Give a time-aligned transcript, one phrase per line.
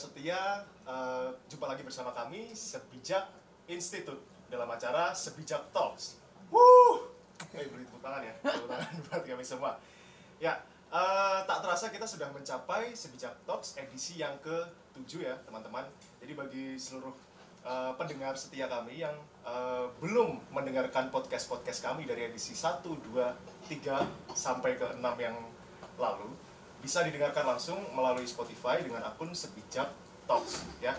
[0.00, 3.28] setia, uh, jumpa lagi bersama kami Sebijak
[3.68, 6.16] Institute dalam acara Sebijak Talks.
[6.48, 7.04] Wuh,
[7.52, 9.76] eh, beri tepuk tangan ya, tepuk tangan buat kami semua.
[10.40, 10.56] Ya,
[10.88, 15.84] uh, tak terasa kita sudah mencapai Sebijak Talks edisi yang ke-7 ya teman-teman.
[16.24, 17.12] Jadi bagi seluruh
[17.68, 19.12] uh, pendengar setia kami yang
[19.44, 25.36] uh, belum mendengarkan podcast-podcast kami dari edisi 1, 2, 3 sampai ke 6 yang
[26.00, 26.32] lalu,
[26.80, 29.92] bisa didengarkan langsung melalui Spotify dengan akun Sebijak
[30.24, 30.96] Talks ya.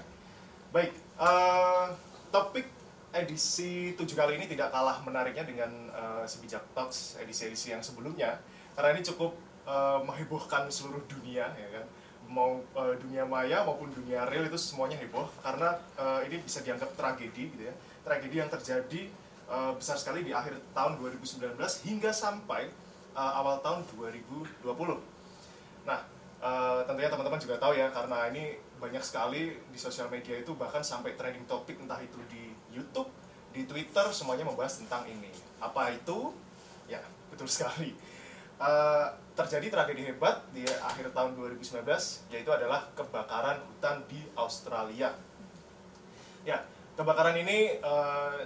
[0.72, 1.92] Baik, uh,
[2.32, 2.70] topik
[3.12, 8.40] edisi 7 kali ini tidak kalah menariknya dengan uh, Sebijak Talks edisi-edisi yang sebelumnya
[8.78, 9.36] karena ini cukup
[9.68, 11.86] uh, menghebohkan seluruh dunia ya kan.
[12.32, 16.96] Mau uh, dunia maya maupun dunia real itu semuanya heboh karena uh, ini bisa dianggap
[16.96, 17.76] tragedi gitu ya.
[18.08, 19.12] Tragedi yang terjadi
[19.52, 22.72] uh, besar sekali di akhir tahun 2019 hingga sampai
[23.12, 24.64] uh, awal tahun 2020
[25.86, 26.00] Nah,
[26.42, 30.82] uh, tentunya teman-teman juga tahu ya karena ini banyak sekali di sosial media itu bahkan
[30.82, 33.10] sampai trending topik entah itu di YouTube,
[33.54, 35.30] di Twitter semuanya membahas tentang ini.
[35.62, 36.34] Apa itu?
[36.90, 37.94] Ya, betul sekali.
[38.62, 41.82] Uh, terjadi tragedi hebat di akhir tahun 2019
[42.30, 45.14] yaitu adalah kebakaran hutan di Australia.
[46.46, 46.62] Ya,
[46.98, 48.38] kebakaran ini uh,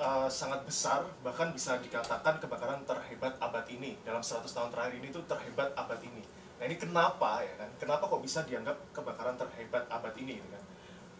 [0.00, 5.08] uh, sangat besar bahkan bisa dikatakan kebakaran terhebat abad ini dalam 100 tahun terakhir ini
[5.12, 6.31] itu terhebat abad ini
[6.62, 7.66] Nah ini kenapa ya kan?
[7.74, 10.62] Kenapa kok bisa dianggap kebakaran terhebat abad ini gitu kan?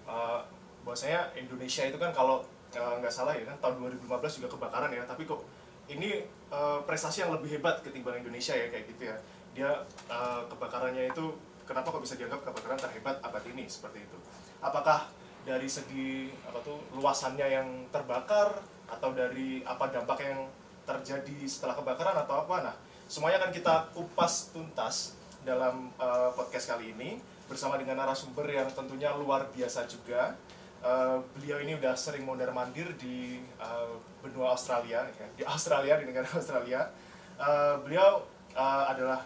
[0.06, 0.38] Uh,
[0.86, 2.46] bahwasanya Indonesia itu kan kalau
[2.78, 5.42] uh, nggak salah ya kan tahun 2015 juga kebakaran ya, tapi kok
[5.90, 6.22] ini
[6.54, 9.16] uh, prestasi yang lebih hebat ketimbang Indonesia ya kayak gitu ya.
[9.50, 9.70] Dia
[10.06, 11.34] uh, kebakarannya itu
[11.66, 14.18] kenapa kok bisa dianggap kebakaran terhebat abad ini seperti itu?
[14.62, 15.10] Apakah
[15.42, 20.46] dari segi apa tuh luasannya yang terbakar atau dari apa dampak yang
[20.86, 22.70] terjadi setelah kebakaran atau apa?
[22.70, 22.74] Nah,
[23.10, 27.18] semuanya akan kita kupas tuntas dalam uh, podcast kali ini
[27.50, 30.38] bersama dengan narasumber yang tentunya luar biasa juga.
[30.82, 36.10] Uh, beliau ini udah sering mondar mandir di uh, benua Australia, ya, di Australia di
[36.10, 36.90] negara Australia.
[37.38, 38.22] Uh, beliau
[38.54, 39.22] uh, adalah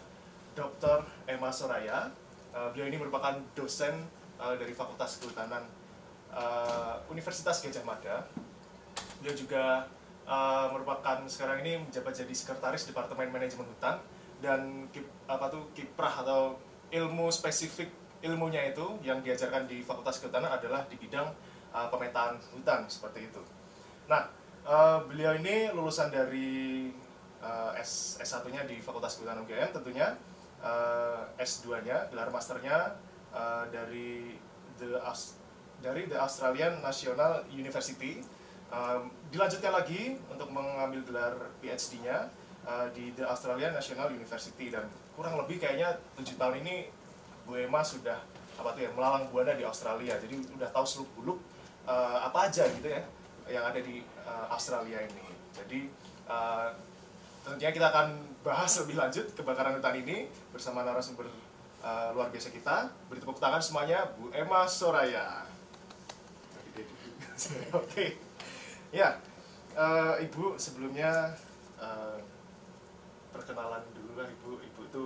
[0.56, 1.04] Dr.
[1.28, 2.12] Emma Soraya.
[2.52, 3.92] Uh, beliau ini merupakan dosen
[4.40, 5.64] uh, dari Fakultas Kehutanan
[6.32, 8.24] uh, Universitas Gajah Mada.
[9.20, 9.84] Beliau juga
[10.28, 14.00] uh, merupakan sekarang ini menjabat jadi sekretaris Departemen Manajemen Hutan
[14.40, 16.60] dan kip, apa tuh kiprah atau
[16.92, 17.88] ilmu spesifik
[18.24, 21.28] ilmunya itu yang diajarkan di Fakultas Kehutanan adalah di bidang
[21.72, 23.42] uh, pemetaan hutan seperti itu.
[24.08, 24.28] Nah,
[24.64, 26.88] uh, beliau ini lulusan dari
[27.42, 30.16] uh, S S1-nya di Fakultas Kehutanan UGM tentunya
[30.62, 32.96] uh, S2-nya gelar masternya
[33.30, 34.36] uh, dari
[34.80, 35.36] the Aus
[35.84, 38.24] dari the Australian National University.
[38.66, 42.26] Um, dilanjutkan lagi untuk mengambil gelar PhD-nya
[42.66, 44.68] uh, di The Australian National University.
[44.68, 46.90] Dan kurang lebih kayaknya tujuh tahun ini
[47.46, 48.18] Bu Emma sudah
[48.56, 50.18] apa tuh ya melalang buana di Australia.
[50.18, 51.38] Jadi udah tahu seluk beluk
[51.86, 53.02] uh, apa aja gitu ya
[53.46, 55.26] yang ada di uh, Australia ini.
[55.54, 55.86] Jadi
[56.26, 56.74] uh,
[57.46, 61.30] tentunya kita akan bahas lebih lanjut kebakaran hutan ini bersama narasumber
[61.86, 62.90] uh, luar biasa kita.
[63.06, 65.46] Beri tepuk tangan semuanya Bu Emma Soraya.
[67.78, 67.86] Oke.
[67.86, 68.10] Okay.
[68.94, 69.18] ya
[69.76, 71.36] uh, Ibu sebelumnya
[71.78, 72.16] uh,
[73.36, 74.58] perkenalan dulu lah ibu.
[74.58, 75.02] Ibu itu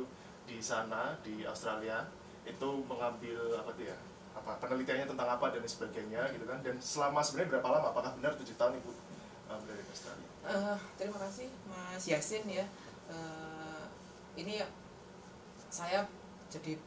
[0.46, 2.06] di sana di Australia
[2.46, 3.96] itu mengambil apa tuh ya
[4.30, 6.58] apa penelitiannya tentang apa dan sebagainya gitu kan.
[6.62, 7.86] Dan selama sebenarnya berapa lama?
[7.92, 8.92] Apakah benar tujuh tahun ibu
[9.50, 10.28] um, dari Australia?
[10.40, 12.64] Uh, terima kasih Mas Yasin ya.
[13.10, 13.84] Uh,
[14.38, 14.62] ini
[15.68, 16.06] saya
[16.50, 16.78] jadi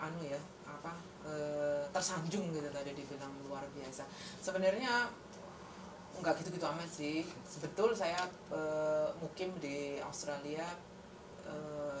[0.00, 0.96] anu ya apa
[1.26, 4.06] uh, tersanjung gitu tadi dibilang luar biasa.
[4.40, 5.10] Sebenarnya
[6.20, 7.24] nggak gitu-gitu amat sih.
[7.48, 10.64] Sebetul saya uh, mukim di Australia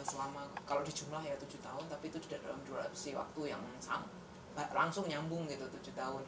[0.04, 4.00] selama kalau di jumlah ya tujuh tahun tapi itu tidak dalam durasi waktu yang sam,
[4.72, 6.24] langsung nyambung gitu tujuh tahun.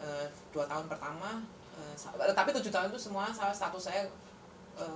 [0.00, 1.44] Uh, dua tahun pertama
[1.76, 4.08] uh, tapi tujuh tahun itu semua salah satu saya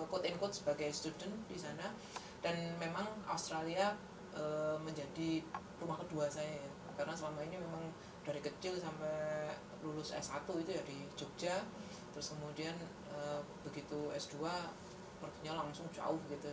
[0.09, 1.93] quote in quote sebagai student di sana.
[2.41, 3.93] Dan memang Australia
[4.81, 5.45] menjadi
[5.81, 6.49] rumah kedua saya.
[6.49, 7.85] Ya karena selama ini memang
[8.25, 9.53] dari kecil sampai
[9.85, 11.61] lulus S1 itu ya di Jogja.
[12.17, 12.73] Terus kemudian
[13.61, 14.41] begitu S2
[15.21, 16.53] perginya langsung jauh gitu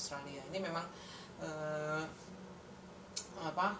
[0.00, 0.40] Australia.
[0.48, 0.88] Ini memang
[1.44, 2.00] uh,
[3.44, 3.76] apa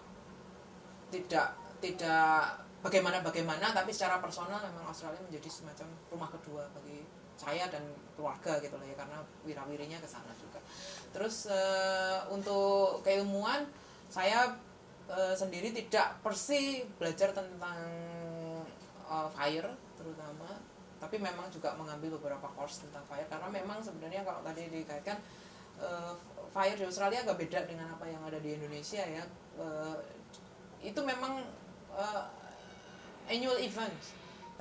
[1.09, 7.01] tidak tidak bagaimana bagaimana tapi secara personal memang Australia menjadi semacam rumah kedua bagi
[7.41, 7.81] saya dan
[8.13, 10.61] keluarga gitu loh ya karena wirawirinya ke sana juga.
[11.09, 13.65] Terus uh, untuk keilmuan
[14.13, 14.53] saya
[15.09, 17.81] uh, sendiri tidak persi belajar tentang
[19.09, 20.53] uh, fire terutama
[21.01, 25.17] tapi memang juga mengambil beberapa course tentang fire karena memang sebenarnya kalau tadi dikaitkan
[25.81, 26.13] uh,
[26.53, 29.23] fire di Australia agak beda dengan apa yang ada di Indonesia ya.
[29.57, 29.97] Uh,
[30.81, 31.45] itu memang
[31.93, 32.25] uh,
[33.29, 33.93] annual event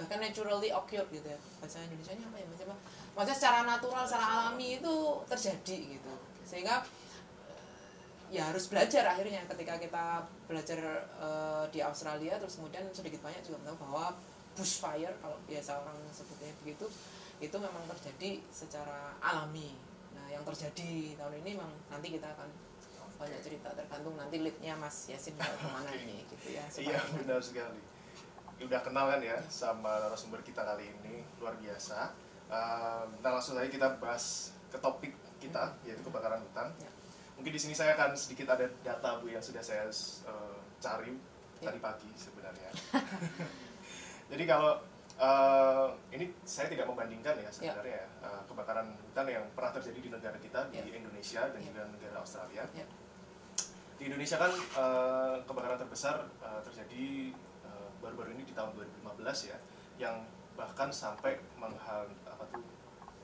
[0.00, 1.38] bahkan naturally occurred gitu ya.
[1.61, 2.76] Bahasa Indonesia nya apa ya maksudnya
[3.12, 4.94] maksudnya secara natural secara alami itu
[5.28, 6.14] terjadi gitu.
[6.49, 6.81] Sehingga
[8.32, 10.05] ya harus belajar akhirnya ketika kita
[10.49, 12.40] belajar uh, di Australia.
[12.40, 14.17] Terus kemudian sedikit banyak juga tahu bahwa
[14.56, 16.88] bushfire kalau biasa orang sebutnya begitu
[17.40, 19.72] itu memang terjadi secara alami
[20.31, 22.49] yang terjadi tahun ini memang nanti kita akan
[23.21, 27.82] banyak cerita tergantung nanti leadnya Mas Yasin ke mana ini gitu ya iya benar sekali.
[28.61, 32.15] Udah kenal kan ya sama narasumber kita kali ini luar biasa.
[32.50, 35.12] Uh, nah langsung saja kita bahas ke topik
[35.43, 36.73] kita yaitu kebakaran hutan.
[36.81, 36.91] Ya.
[37.37, 39.88] Mungkin di sini saya akan sedikit ada data bu yang sudah saya
[40.29, 41.12] uh, cari
[41.61, 41.69] ya.
[41.69, 42.71] tadi pagi sebenarnya.
[44.32, 44.77] Jadi kalau
[45.20, 48.25] uh, ini saya tidak membandingkan ya sebenarnya ya.
[48.25, 50.81] uh, kebakaran hutan yang pernah terjadi di negara kita ya.
[50.81, 51.67] di Indonesia dan ya.
[51.69, 52.87] juga negara Australia ya.
[54.00, 57.37] di Indonesia kan uh, kebakaran terbesar uh, terjadi
[58.00, 59.58] baru-baru uh, ini di tahun 2015 ya
[60.00, 60.25] yang
[60.56, 62.64] bahkan sampai menghal apa tuh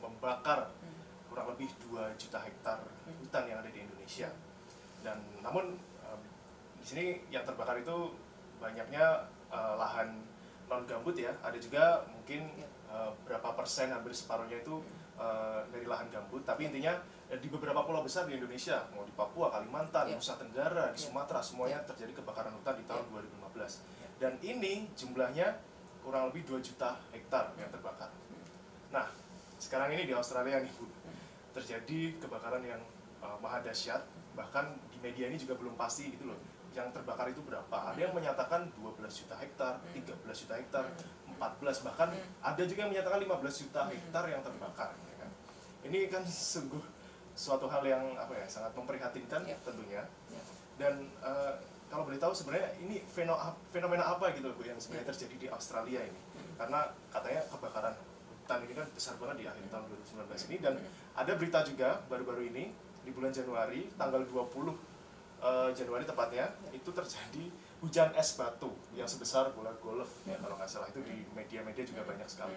[0.05, 0.97] membakar hmm
[1.37, 4.33] kurang lebih 2 juta hektar hutan yang ada di Indonesia.
[5.05, 6.21] Dan namun um,
[6.81, 8.17] di sini yang terbakar itu
[8.57, 10.17] banyaknya uh, lahan
[10.67, 11.33] non gambut ya.
[11.43, 12.51] Ada juga mungkin
[12.91, 14.83] uh, berapa persen hampir separuhnya itu
[15.19, 16.43] uh, dari lahan gambut.
[16.43, 20.19] Tapi intinya di beberapa pulau besar di Indonesia, mau di Papua, Kalimantan, yeah.
[20.19, 24.23] Nusa Tenggara, di Sumatera semuanya terjadi kebakaran hutan di tahun 2015.
[24.23, 25.59] Dan ini jumlahnya
[26.07, 28.15] kurang lebih 2 juta hektar yang terbakar.
[28.95, 29.11] Nah,
[29.59, 30.87] sekarang ini di Australia nih Bu,
[31.51, 32.79] terjadi kebakaran yang
[33.19, 36.39] uh, maha dahsyat bahkan di media ini juga belum pasti gitu loh
[36.77, 40.29] yang terbakar itu berapa ada yang menyatakan 12 juta hektar 13 hmm.
[40.29, 40.85] juta hektar
[41.41, 41.85] 14 hmm.
[41.89, 42.45] bahkan hmm.
[42.45, 45.31] ada juga yang menyatakan 15 juta hektar yang terbakar ya kan
[45.89, 46.85] ini kan sungguh
[47.37, 49.57] suatu hal yang apa ya sangat memprihatinkan ya.
[49.65, 50.43] tentunya ya.
[50.77, 50.95] dan
[51.25, 51.57] uh,
[51.89, 53.01] kalau boleh tahu sebenarnya ini
[53.73, 55.11] fenomena apa gitu bu yang sebenarnya ya.
[55.17, 56.21] terjadi di Australia ini
[56.57, 57.95] karena katanya kebakaran
[58.47, 60.75] hutan ini kan besar banget di akhir tahun 2019 ini dan
[61.17, 62.65] ada berita juga baru-baru ini
[63.07, 64.86] di bulan Januari tanggal 20
[65.47, 67.45] uh, Januari tepatnya itu terjadi
[67.79, 70.11] hujan es batu yang sebesar bola golf.
[70.27, 72.57] Ya kalau nggak salah itu di media-media juga banyak sekali.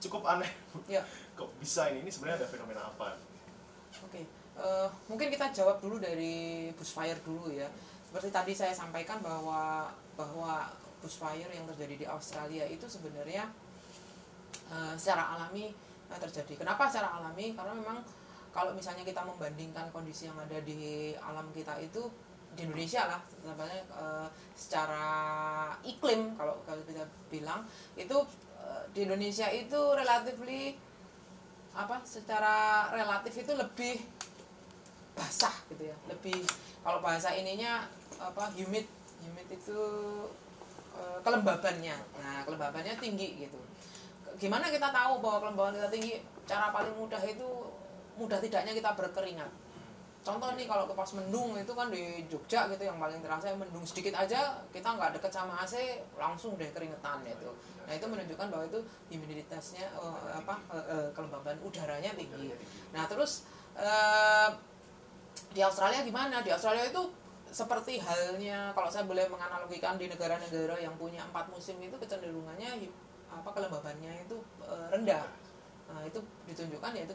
[0.00, 0.48] Cukup aneh
[0.88, 1.04] ya.
[1.38, 2.02] kok bisa ini?
[2.06, 3.14] Ini sebenarnya ada fenomena apa?
[4.02, 4.24] Oke okay.
[4.56, 7.68] uh, eh, mungkin kita jawab dulu dari bushfire dulu ya.
[8.08, 10.68] Seperti tadi saya sampaikan bahwa bahwa
[11.04, 13.50] bushfire yang terjadi di Australia itu sebenarnya
[14.72, 15.74] uh, secara alami
[16.08, 16.64] uh, terjadi.
[16.64, 17.52] Kenapa secara alami?
[17.52, 17.98] Karena memang
[18.52, 22.06] kalau misalnya kita membandingkan kondisi yang ada di alam kita itu
[22.52, 25.08] di Indonesia lah, sebenarnya uh, secara
[25.80, 27.64] iklim kalau kalau kita bilang
[27.96, 28.12] itu
[28.60, 30.76] uh, di Indonesia itu relatifly
[31.72, 32.04] apa?
[32.04, 34.04] Secara relatif itu lebih
[35.16, 36.44] basah gitu ya, lebih
[36.84, 37.88] kalau bahasa ininya
[38.20, 38.52] apa?
[38.52, 38.84] Humid,
[39.24, 39.80] humid itu
[41.24, 41.96] kelembabannya.
[42.20, 43.56] Nah, kelembabannya tinggi gitu
[44.42, 46.12] gimana kita tahu bahwa kelembaban kita tinggi
[46.48, 47.48] cara paling mudah itu
[48.18, 49.50] mudah tidaknya kita berkeringat.
[50.22, 53.82] Contoh nih kalau ke pas mendung itu kan di Jogja gitu yang paling terasa mendung
[53.82, 57.50] sedikit aja kita nggak deket sama AC langsung deh keringetan itu
[57.82, 58.78] nah itu menunjukkan bahwa itu
[59.10, 62.54] humiditasnya uh, apa uh, uh, kelembaban udaranya tinggi.
[62.94, 63.42] Nah terus
[63.74, 64.54] uh,
[65.50, 66.38] di Australia gimana?
[66.46, 67.02] Di Australia itu
[67.52, 72.88] seperti halnya kalau saya boleh menganalogikan di negara-negara yang punya empat musim itu kecenderungannya
[73.28, 75.24] apa kelembabannya itu e, rendah.
[75.92, 76.16] Nah, itu
[76.48, 77.14] ditunjukkan ya itu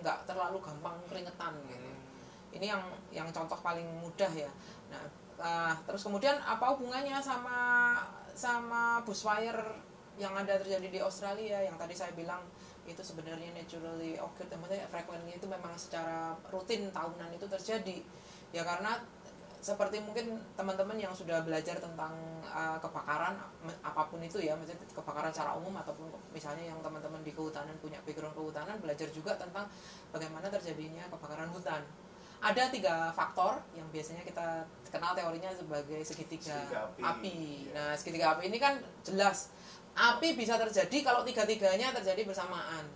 [0.00, 1.90] nggak terlalu gampang keringetan gitu.
[2.50, 2.82] Ini yang
[3.14, 4.50] yang contoh paling mudah ya.
[4.90, 5.04] Nah
[5.40, 7.58] uh, terus kemudian apa hubungannya sama
[8.34, 9.60] sama bushfire
[10.20, 11.62] yang ada terjadi di Australia?
[11.62, 12.42] Yang tadi saya bilang
[12.88, 17.98] itu sebenarnya naturally occurred maksudnya frekuensinya itu memang secara rutin tahunan itu terjadi.
[18.50, 18.98] Ya karena
[19.60, 22.16] seperti mungkin teman-teman yang sudah belajar tentang
[22.48, 23.36] uh, kebakaran
[23.84, 28.00] apa pun itu ya maksudnya kebakaran secara umum ataupun misalnya yang teman-teman di kehutanan punya
[28.08, 29.68] background kehutanan belajar juga tentang
[30.08, 31.84] bagaimana terjadinya kebakaran hutan
[32.40, 37.00] ada tiga faktor yang biasanya kita kenal teorinya sebagai segitiga, segitiga api.
[37.04, 37.36] api.
[37.68, 37.72] Ya.
[37.76, 39.52] Nah, segitiga api ini kan jelas
[39.92, 42.88] api bisa terjadi kalau tiga-tiganya terjadi bersamaan.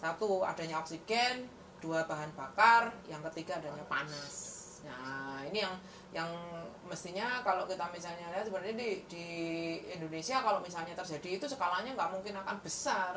[0.00, 1.44] Satu adanya oksigen,
[1.84, 4.49] dua bahan bakar, yang ketiga adanya panas.
[4.86, 5.74] Nah, ini yang
[6.10, 6.30] yang
[6.90, 9.26] mestinya kalau kita misalnya lihat sebenarnya di di
[9.94, 13.14] Indonesia kalau misalnya terjadi itu skalanya nggak mungkin akan besar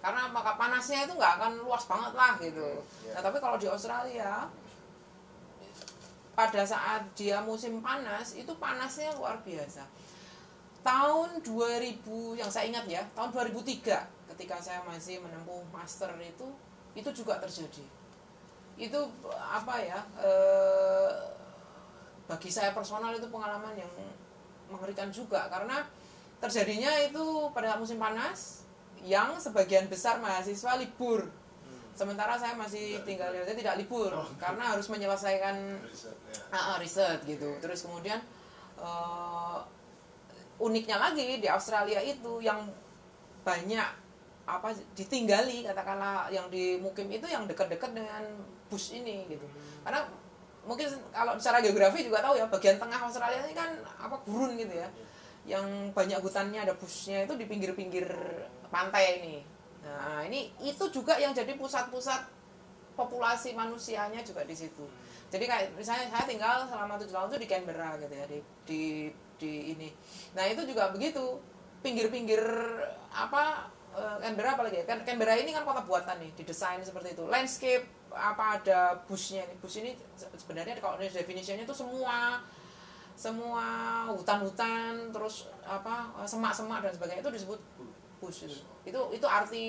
[0.00, 2.80] karena maka panasnya itu nggak akan luas banget lah gitu.
[3.04, 3.20] Yeah.
[3.20, 4.48] Nah, tapi kalau di Australia
[6.32, 9.84] pada saat dia musim panas itu panasnya luar biasa.
[10.80, 16.48] Tahun 2000 yang saya ingat ya, tahun 2003 ketika saya masih menempuh master itu
[16.96, 17.99] itu juga terjadi
[18.80, 19.00] itu
[19.36, 20.32] apa ya e,
[22.24, 23.90] bagi saya personal itu pengalaman yang
[24.70, 25.84] mengerikan juga karena
[26.40, 28.64] terjadinya itu pada musim panas
[29.02, 31.28] yang sebagian besar mahasiswa libur
[31.92, 33.44] sementara saya masih Tidak tinggal libur.
[33.44, 34.28] saya tidak libur Oh.
[34.40, 36.40] karena harus menyelesaikan Riset, ya.
[36.54, 37.50] Ah, riset gitu.
[37.60, 38.20] Terus kemudian
[38.80, 39.58] eh,
[40.56, 42.64] uniknya lagi di Australia itu yang
[43.44, 43.88] banyak
[44.58, 48.22] apa ditinggali katakanlah yang di mukim itu yang dekat-dekat dengan
[48.66, 49.46] bus ini gitu.
[49.86, 50.06] Karena
[50.66, 54.74] mungkin kalau secara geografi juga tahu ya bagian tengah Australia ini kan apa gurun gitu
[54.74, 54.88] ya.
[55.46, 58.06] Yang banyak hutannya ada busnya itu di pinggir-pinggir
[58.68, 59.36] pantai ini.
[59.80, 62.28] Nah, ini itu juga yang jadi pusat-pusat
[63.00, 64.84] populasi manusianya juga di situ.
[65.30, 68.82] Jadi kayak misalnya saya tinggal selama tujuh tahun itu di Canberra gitu ya di di
[69.40, 69.88] di ini.
[70.36, 71.38] Nah itu juga begitu
[71.80, 72.42] pinggir-pinggir
[73.08, 77.24] apa eh, Canberra apalagi ya kan Canberra ini kan kota buatan nih didesain seperti itu.
[77.26, 82.42] Landscape apa ada busnya nih bus ini se- sebenarnya kalau definisinya itu semua
[83.14, 83.66] semua
[84.08, 87.60] hutan-hutan terus apa semak-semak dan sebagainya itu disebut
[88.18, 88.36] bus.
[88.48, 89.66] Itu itu itu arti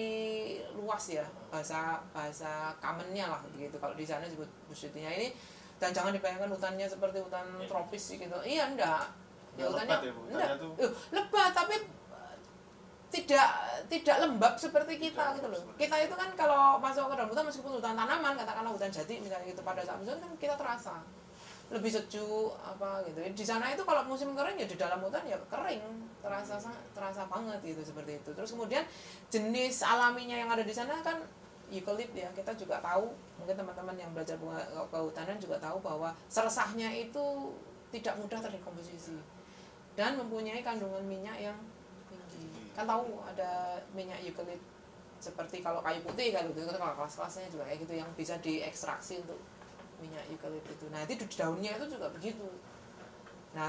[0.73, 5.29] luas ya bahasa bahasa commonnya lah begitu kalau di sana disebut bus itunya ini.
[5.77, 7.65] Dan jangan dibayangkan hutannya seperti hutan Iya.
[7.65, 8.37] tropis gitu.
[8.45, 9.01] Iya enggak.
[9.57, 10.49] Ya hutannya lebat ya, enggak.
[10.61, 11.75] tuh- lebat tapi
[13.11, 13.47] tidak
[13.91, 15.59] tidak lembab seperti kita gitu loh.
[15.75, 19.51] Kita itu kan kalau masuk ke dalam hutan meskipun hutan tanaman katakanlah hutan jati misalnya
[19.51, 20.95] gitu pada saat musim kan kita terasa.
[21.71, 23.19] Lebih sejuk apa gitu.
[23.19, 25.83] Di sana itu kalau musim kering ya di dalam hutan ya kering.
[26.23, 26.55] Terasa
[26.95, 28.31] terasa banget gitu seperti itu.
[28.31, 28.87] Terus kemudian
[29.27, 31.19] jenis alaminya yang ada di sana kan
[31.67, 32.31] eukalip ya.
[32.31, 33.11] Kita juga tahu
[33.43, 37.51] mungkin teman-teman yang belajar bunga kehutanan juga tahu bahwa seresahnya itu
[37.91, 39.19] tidak mudah terdekomposisi.
[39.99, 41.59] Dan mempunyai kandungan minyak yang
[42.71, 44.59] kan tahu ada minyak eukalip
[45.21, 49.37] seperti kalau kayu putih kalau gitu kalau kelas-kelasnya juga kayak gitu yang bisa diekstraksi untuk
[50.01, 52.47] minyak eukalip itu nah itu di daunnya itu juga begitu
[53.51, 53.67] nah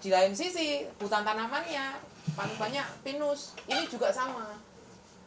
[0.00, 2.00] di lain sisi hutan tanamannya
[2.32, 4.56] paling banyak pinus ini juga sama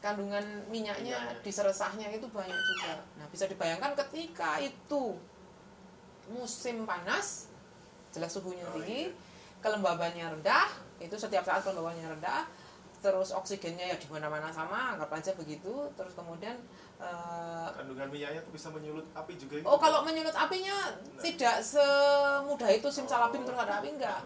[0.02, 1.46] kandungan minyaknya Minyaknya.
[1.46, 5.14] di seresahnya itu banyak juga nah bisa dibayangkan ketika itu
[6.34, 7.48] musim panas
[8.12, 9.14] jelas suhunya Oh, tinggi iya.
[9.62, 12.44] kelembabannya rendah itu setiap saat kelembabannya rendah
[13.02, 16.54] terus oksigennya ya di mana-mana sama anggap aja begitu terus kemudian
[17.02, 19.66] eh, Kandungan minyaknya tuh bisa menyulut api juga ini.
[19.66, 24.22] oh kalau menyulut apinya tidak semudah itu simsalabim terus ada api enggak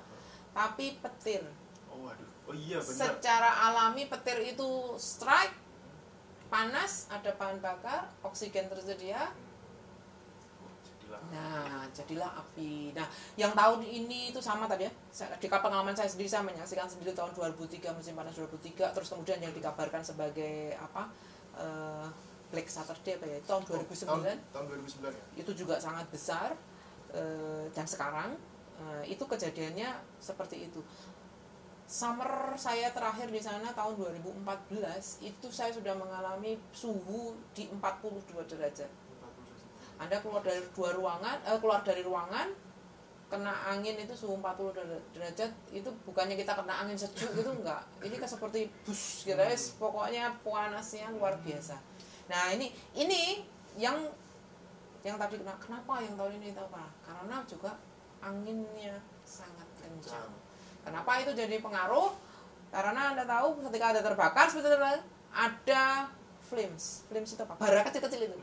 [0.52, 1.44] tapi petir
[1.88, 2.28] Oh waduh.
[2.46, 3.16] Oh iya benar.
[3.16, 5.56] secara alami petir itu strike
[6.52, 9.45] panas ada bahan bakar oksigen tersedia Oh, jadilah.
[11.32, 12.92] Nah, jadilah api.
[12.96, 13.08] Nah,
[13.40, 14.92] yang tahun ini itu sama tadi ya.
[15.40, 19.54] Di pengalaman saya sendiri saya menyaksikan sendiri tahun 2003 musim panas 2003 terus kemudian yang
[19.56, 21.08] dikabarkan sebagai apa?
[21.60, 22.08] eh,
[22.52, 23.40] Black Saturday apa ya?
[23.44, 25.24] Tahun 2009 Tahun, tahun 2009 ya.
[25.40, 26.54] itu juga sangat besar
[27.12, 28.36] eh, dan sekarang
[28.80, 29.90] eh, itu kejadiannya
[30.22, 30.80] seperti itu.
[31.86, 38.90] Summer saya terakhir di sana tahun 2014 itu saya sudah mengalami suhu di 42 derajat.
[39.96, 42.48] 40 Anda keluar dari dua ruangan, eh, keluar dari ruangan,
[43.32, 47.82] kena angin itu suhu 40 der- derajat, itu bukannya kita kena angin sejuk gitu enggak.
[48.04, 51.76] Ini kan seperti bus gitu ya, pokoknya panasnya luar biasa.
[52.30, 53.42] Nah, ini ini
[53.80, 53.98] yang
[55.06, 56.86] yang tadi kena kenapa yang tahun ini tahu apa?
[57.06, 57.72] Karena juga
[58.22, 60.30] anginnya sangat kencang.
[60.86, 62.14] Kenapa itu jadi pengaruh?
[62.74, 65.02] Karena Anda tahu ketika ada terbakar seperti itu
[65.36, 66.10] ada
[66.42, 67.06] flames.
[67.10, 67.54] Flames itu apa?
[67.58, 68.38] Bara kecil-kecil itu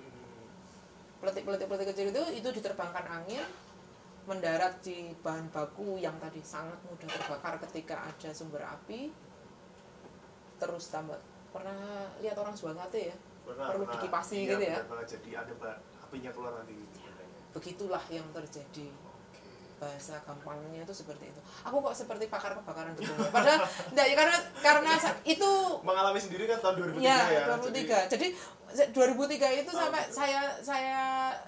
[1.43, 3.45] peletik-peletik-peletik kecil itu itu diterbangkan angin
[4.23, 9.11] mendarat di bahan baku yang tadi sangat mudah terbakar ketika ada sumber api
[10.57, 11.19] terus tambah
[11.51, 11.75] pernah
[12.19, 13.99] lihat orang jual ngate ya Pernah, Perlu pernah.
[13.99, 14.77] dikipasi Iya, gitu ya?
[15.03, 15.53] Jadi ada
[15.99, 17.37] apinya keluar nanti gitu katanya.
[17.51, 18.87] begitulah yang terjadi
[19.77, 24.15] bahasa gampangnya itu seperti itu aku kok seperti pakar kebakaran gedung ya padahal enggak ya
[24.15, 24.93] karena karena
[25.27, 25.51] itu
[25.83, 27.45] Mengalami sendiri kan tahun 2003 ya, ya.
[27.59, 28.27] 2003 jadi
[28.73, 30.17] 2003 itu Oh, sampai gitu.
[30.17, 30.99] saya saya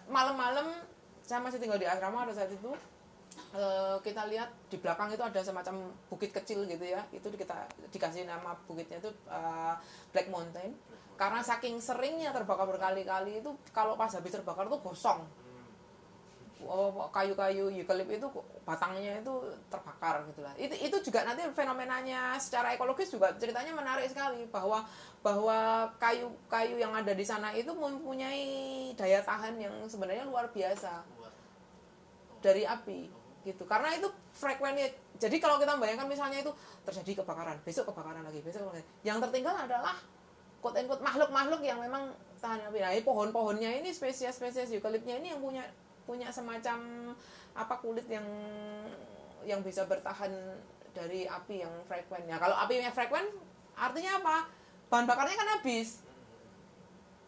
[0.06, 0.72] malam-malam
[1.24, 2.72] saya masih tinggal di asrama pada saat itu
[3.54, 8.26] Eh, kita lihat di belakang itu ada semacam bukit kecil gitu ya itu kita dikasih
[8.26, 9.74] nama bukitnya itu eh,
[10.10, 10.74] Black Mountain
[11.14, 15.22] karena saking seringnya terbakar berkali-kali itu kalau pas habis terbakar tuh gosong.
[16.66, 18.26] Oh, kayu-kayu eukalip itu
[18.64, 19.34] batangnya itu
[19.68, 20.52] terbakar gitu lah.
[20.56, 24.84] Itu itu juga nanti fenomenanya secara ekologis juga ceritanya menarik sekali bahwa
[25.24, 31.00] bahwa kayu-kayu yang ada di sana itu mempunyai daya tahan yang sebenarnya luar biasa
[32.44, 33.08] dari api
[33.44, 33.64] gitu.
[33.64, 34.88] Karena itu frekuensinya.
[35.20, 36.52] Jadi kalau kita bayangkan misalnya itu
[36.82, 38.86] terjadi kebakaran, besok kebakaran lagi, besok kebakaran.
[39.06, 39.96] Yang tertinggal adalah
[40.64, 42.78] quote and quote makhluk-makhluk yang memang tahan api.
[42.80, 45.64] Nah, pohon-pohonnya ini spesies-spesies eukalipnya ini yang punya
[46.04, 47.10] punya semacam
[47.54, 48.24] apa kulit yang
[49.44, 50.32] yang bisa bertahan
[50.94, 52.24] dari api yang frekuen.
[52.30, 53.26] Ya kalau api yang frekuen
[53.74, 54.36] artinya apa?
[54.88, 56.00] Bahan bakarnya kan habis.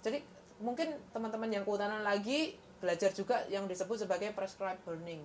[0.06, 0.22] Jadi
[0.62, 5.24] mungkin teman-teman yang kehutanan lagi belajar juga yang disebut sebagai prescribed burning.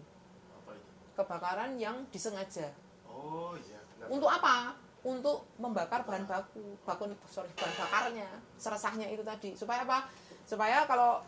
[0.58, 0.90] Apa itu?
[1.16, 2.74] Kebakaran yang disengaja.
[3.06, 3.80] Oh iya.
[4.10, 4.74] Untuk apa?
[5.02, 9.54] Untuk membakar bahan baku, baku sorry bahan bakarnya, seresahnya itu tadi.
[9.54, 10.10] Supaya apa?
[10.46, 11.22] Supaya kalau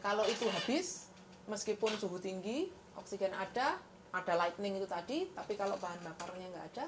[0.00, 1.12] kalau itu habis,
[1.50, 3.80] meskipun suhu tinggi, oksigen ada,
[4.14, 6.84] ada lightning itu tadi, tapi kalau bahan bakarnya nggak ada,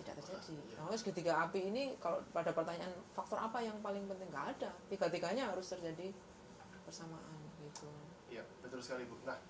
[0.00, 0.56] tidak terjadi.
[0.78, 5.50] Nah, segitiga api ini kalau pada pertanyaan faktor apa yang paling penting nggak ada, tiga-tiganya
[5.50, 6.12] harus terjadi
[6.84, 7.88] bersamaan gitu.
[8.28, 9.16] Iya, betul sekali Bu.
[9.24, 9.40] Nah,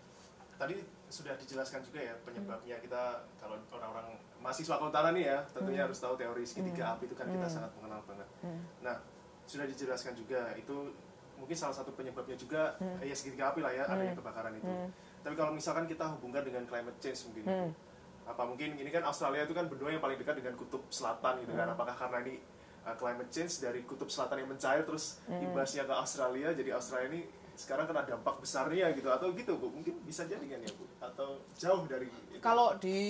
[0.55, 0.79] tadi
[1.11, 6.15] sudah dijelaskan juga ya penyebabnya kita kalau orang-orang mahasiswa kehutanan nih ya tentunya harus tahu
[6.15, 8.29] teori segitiga api itu kan kita sangat mengenal banget.
[8.83, 8.97] Nah,
[9.45, 10.95] sudah dijelaskan juga itu
[11.39, 14.73] mungkin salah satu penyebabnya juga eh, ya segitiga api lah ya adanya kebakaran itu.
[15.25, 17.69] Tapi kalau misalkan kita hubungkan dengan climate change mungkin Bu.
[18.25, 21.53] apa mungkin ini kan Australia itu kan benua yang paling dekat dengan kutub selatan gitu
[21.57, 21.69] kan.
[21.73, 22.35] Apakah karena ini
[22.85, 27.23] uh, climate change dari kutub selatan yang mencair terus imbasnya ke Australia jadi Australia ini
[27.55, 29.71] sekarang kena dampak besarnya gitu atau gitu bu?
[29.71, 30.85] Mungkin bisa jadi kan ya bu?
[30.99, 32.39] Atau jauh dari itu?
[32.43, 33.01] Kalau di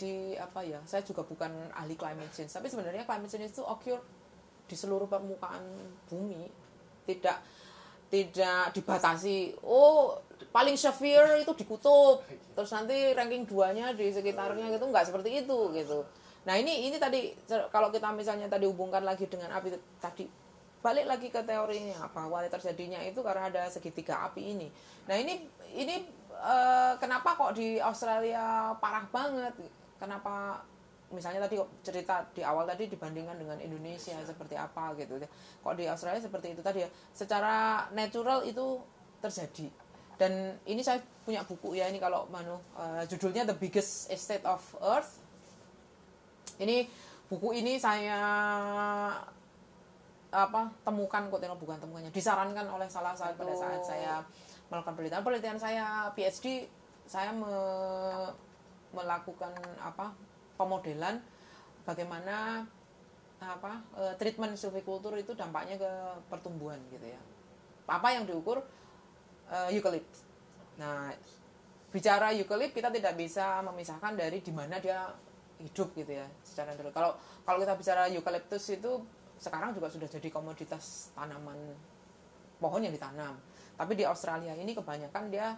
[0.00, 4.00] di apa ya, saya juga bukan ahli climate change, tapi sebenarnya climate change itu occur
[4.64, 5.60] di seluruh permukaan
[6.08, 6.48] bumi,
[7.06, 7.38] tidak
[8.10, 9.54] tidak dibatasi.
[9.62, 10.18] Oh,
[10.50, 12.26] paling severe itu di kutub,
[12.58, 16.02] terus nanti ranking duanya di sekitarnya gitu nggak seperti itu gitu.
[16.44, 17.30] Nah ini ini tadi
[17.70, 20.26] kalau kita misalnya tadi hubungkan lagi dengan api tadi
[20.80, 24.68] balik lagi ke teorinya bahwa terjadinya itu karena ada segitiga api ini.
[25.04, 25.44] Nah ini
[25.76, 29.54] ini eh, kenapa kok di Australia parah banget?
[30.00, 30.64] Kenapa
[31.10, 35.18] misalnya tadi cerita di awal tadi dibandingkan dengan Indonesia seperti apa gitu?
[35.62, 36.88] Kok di Australia seperti itu tadi ya?
[37.14, 38.78] Secara natural itu
[39.20, 39.66] terjadi.
[40.20, 44.60] Dan ini saya punya buku ya ini kalau Manu eh, judulnya The Biggest Estate of
[44.84, 45.18] Earth.
[46.60, 46.84] Ini
[47.30, 48.20] buku ini saya
[50.30, 54.22] apa temukan kok bukan temukannya disarankan oleh salah satu pada saat saya
[54.70, 56.70] melakukan penelitian penelitian saya PhD
[57.10, 58.30] saya me-
[58.94, 59.50] melakukan
[59.82, 60.14] apa
[60.60, 61.24] pemodelan
[61.88, 62.68] bagaimana
[63.40, 65.92] apa eh, treatment silviculture itu dampaknya ke
[66.28, 67.20] pertumbuhan gitu ya
[67.88, 68.60] apa yang diukur
[69.50, 70.22] eucalypt
[70.78, 71.10] nah
[71.90, 75.10] bicara eucalypt kita tidak bisa memisahkan dari di mana dia
[75.58, 77.10] hidup gitu ya secara natural kalau
[77.42, 79.02] kalau kita bicara eucalyptus itu
[79.40, 81.56] sekarang juga sudah jadi komoditas tanaman
[82.60, 83.40] pohon yang ditanam.
[83.74, 85.56] Tapi di Australia ini kebanyakan dia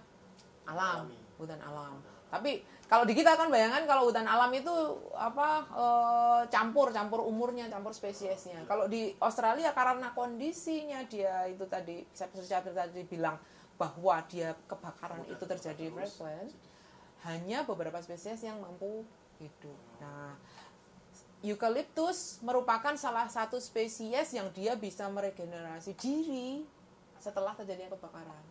[0.71, 1.19] alam, Alami.
[1.43, 1.99] hutan alam.
[2.33, 4.73] Tapi kalau di kita kan bayangan kalau hutan alam itu
[5.12, 8.64] apa eh, campur campur umurnya, campur spesiesnya.
[8.64, 13.37] Kalau di Australia karena kondisinya dia itu tadi saya tadi bilang
[13.77, 16.53] bahwa dia kebakaran itu terjadi frekuent,
[17.29, 19.05] hanya beberapa spesies yang mampu
[19.42, 19.79] hidup.
[20.01, 20.38] Nah,
[21.42, 26.62] eucalyptus merupakan salah satu spesies yang dia bisa meregenerasi diri
[27.18, 28.45] setelah terjadinya kebakaran.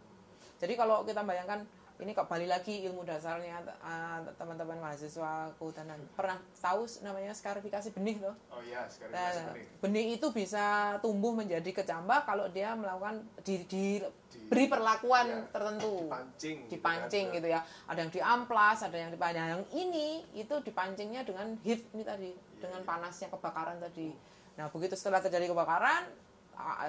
[0.60, 1.63] Jadi kalau kita bayangkan
[2.02, 8.34] ini kembali lagi ilmu dasarnya uh, teman-teman mahasiswa kehutanan pernah tahu namanya skarifikasi benih loh.
[8.50, 13.62] oh iya sekarang Nah, nah, benih itu bisa tumbuh menjadi kecambah kalau dia melakukan di,
[13.70, 17.36] diberi perlakuan ya, tertentu dipancing gitu dipancing kan.
[17.38, 22.02] gitu ya ada yang diamplas ada yang dipanjang yang ini itu dipancingnya dengan heat ini
[22.02, 22.90] tadi dengan iya.
[22.90, 24.10] panasnya kebakaran tadi
[24.58, 26.10] nah begitu setelah terjadi kebakaran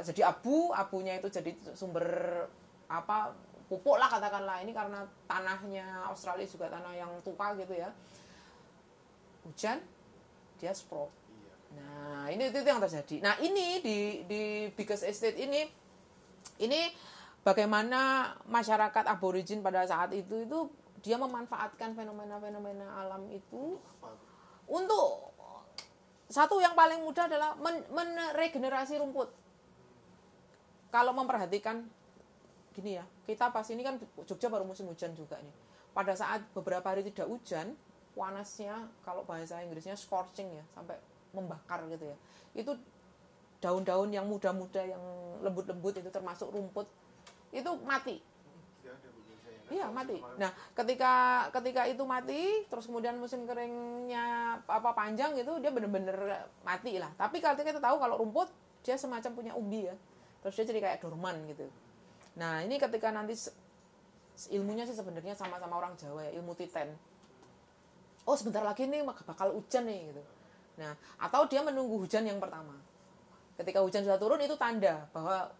[0.05, 2.05] jadi abu abunya itu jadi sumber
[2.89, 3.33] apa
[3.73, 7.89] pupuk lah katakanlah ini karena tanahnya Australia juga tanah yang tua gitu ya
[9.49, 9.81] hujan
[10.61, 11.23] dia sprout
[11.73, 13.17] Nah, ini itu, yang terjadi.
[13.25, 14.43] Nah, ini di di
[14.77, 15.65] biggest estate ini
[16.61, 16.93] ini
[17.41, 20.59] bagaimana masyarakat aborigin pada saat itu itu
[21.03, 23.81] dia memanfaatkan fenomena-fenomena alam itu
[24.71, 25.35] untuk
[26.31, 29.29] satu yang paling mudah adalah men- meregenerasi rumput.
[30.93, 31.89] Kalau memperhatikan
[32.73, 35.55] gini ya, kita pas ini kan Jogja baru musim hujan juga nih.
[35.93, 37.77] Pada saat beberapa hari tidak hujan,
[38.17, 40.97] panasnya kalau bahasa Inggrisnya scorching ya, sampai
[41.37, 42.17] membakar gitu ya.
[42.57, 42.73] Itu
[43.63, 45.01] daun-daun yang muda-muda yang
[45.45, 46.91] lembut-lembut itu termasuk rumput
[47.55, 48.19] itu mati?
[49.73, 50.21] Iya mati.
[50.37, 57.01] Nah ketika ketika itu mati, terus kemudian musim keringnya apa panjang gitu, dia bener-bener mati
[57.01, 57.09] lah.
[57.17, 58.53] Tapi kalau kita tahu kalau rumput
[58.85, 59.97] dia semacam punya umbi ya,
[60.45, 61.65] terus dia jadi kayak dorman gitu.
[62.39, 63.37] Nah ini ketika nanti
[64.49, 66.93] ilmunya sih sebenarnya sama-sama orang Jawa ya, ilmu titen.
[68.25, 70.23] Oh sebentar lagi nih bakal hujan nih gitu.
[70.81, 72.79] Nah atau dia menunggu hujan yang pertama.
[73.59, 75.53] Ketika hujan sudah turun itu tanda bahwa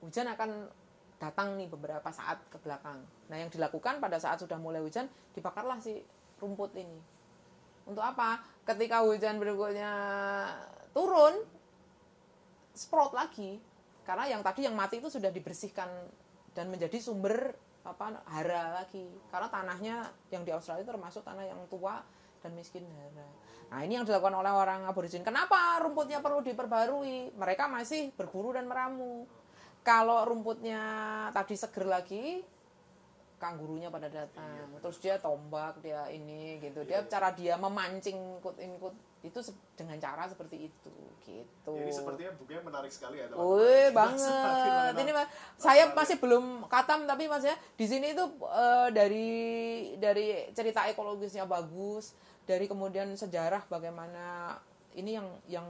[0.00, 0.68] hujan akan
[1.20, 3.00] datang nih beberapa saat ke belakang.
[3.32, 6.02] Nah, yang dilakukan pada saat sudah mulai hujan, dibakarlah si
[6.36, 7.00] rumput ini.
[7.88, 8.44] Untuk apa?
[8.68, 9.92] Ketika hujan berikutnya
[10.92, 11.40] turun,
[12.76, 13.56] sprout lagi.
[14.04, 15.88] Karena yang tadi yang mati itu sudah dibersihkan
[16.54, 19.08] dan menjadi sumber apa hara lagi.
[19.32, 19.96] Karena tanahnya
[20.30, 22.00] yang di Australia termasuk tanah yang tua
[22.44, 23.28] dan miskin hara.
[23.72, 25.24] Nah ini yang dilakukan oleh orang aborigin.
[25.24, 27.32] Kenapa rumputnya perlu diperbarui?
[27.34, 29.24] Mereka masih berburu dan meramu.
[29.84, 30.80] Kalau rumputnya
[31.36, 32.40] tadi seger lagi,
[33.44, 34.48] kanggurunya pada datang.
[34.80, 36.80] Terus dia tombak, dia ini gitu.
[36.82, 39.40] Dia cara dia memancing kut inkut itu
[39.72, 41.72] dengan cara seperti itu gitu.
[41.74, 43.28] Ini sepertinya bukunya menarik sekali ya.
[43.28, 43.48] Teman-teman.
[44.00, 44.92] Banget.
[44.98, 49.28] Ini Mas, saya masih belum katam tapi Mas ya di sini itu eh, dari
[49.96, 52.12] dari cerita ekologisnya bagus,
[52.44, 54.56] dari kemudian sejarah bagaimana
[54.94, 55.66] ini yang yang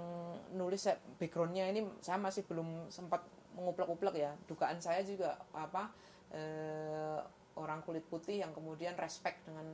[0.50, 3.22] nulis saya- backgroundnya ini saya masih belum sempat
[3.54, 4.34] menguplek-uplek ya.
[4.44, 5.94] Dugaan saya juga apa
[6.34, 7.22] eh,
[7.58, 9.66] orang kulit putih yang kemudian respect dengan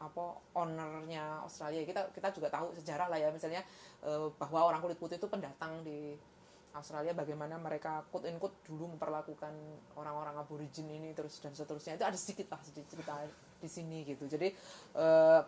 [0.00, 3.60] apa ownernya Australia kita kita juga tahu sejarah lah ya misalnya
[4.00, 6.16] eh, bahwa orang kulit putih itu pendatang di
[6.72, 9.52] Australia bagaimana mereka quote in quote dulu memperlakukan
[9.98, 13.14] orang-orang aborigin ini terus dan seterusnya itu ada sedikit lah sedikit cerita
[13.60, 14.48] di sini gitu jadi
[14.96, 15.40] eh,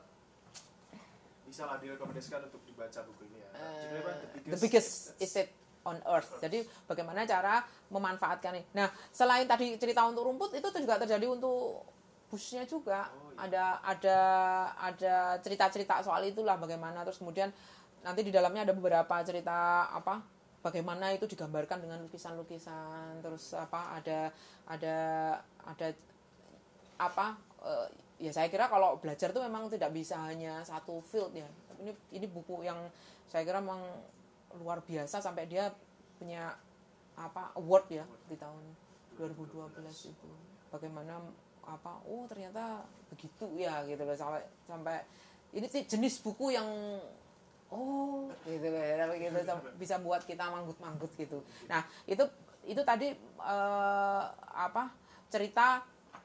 [1.49, 3.51] Bisa lah direkomendasikan untuk dibaca buku ini ya.
[3.53, 4.13] Judulnya apa?
[4.41, 5.53] Eh, the biggest estate
[5.87, 6.39] on earth.
[6.43, 8.65] Jadi bagaimana cara memanfaatkan ini.
[8.75, 11.85] Nah, selain tadi cerita untuk rumput itu juga terjadi untuk
[12.33, 13.13] busnya juga.
[13.13, 14.19] Oh, Ada ada
[14.79, 17.53] ada cerita-cerita soal itulah bagaimana terus kemudian
[18.03, 20.23] nanti di dalamnya ada beberapa cerita apa
[20.63, 24.31] bagaimana itu digambarkan dengan lukisan-lukisan terus apa ada
[24.67, 24.97] ada
[25.67, 25.89] ada
[26.99, 27.35] apa
[27.67, 27.89] eh,
[28.23, 31.47] ya saya kira kalau belajar tuh memang tidak bisa hanya satu field ya
[31.83, 32.79] ini ini buku yang
[33.27, 33.83] saya kira memang
[34.61, 35.73] luar biasa sampai dia
[36.21, 36.55] punya
[37.17, 38.63] apa award ya di tahun
[39.17, 39.73] 2012
[40.09, 40.31] itu.
[40.73, 41.21] Bagaimana
[41.63, 44.17] apa oh ternyata begitu ya gitu loh.
[44.17, 44.97] Sampai sampai
[45.53, 46.69] ini sih jenis buku yang
[47.73, 49.39] oh gitu loh ya, gitu
[49.77, 51.45] bisa buat kita manggut-manggut gitu.
[51.69, 52.25] Nah itu
[52.67, 54.93] itu tadi eh, apa
[55.29, 55.83] cerita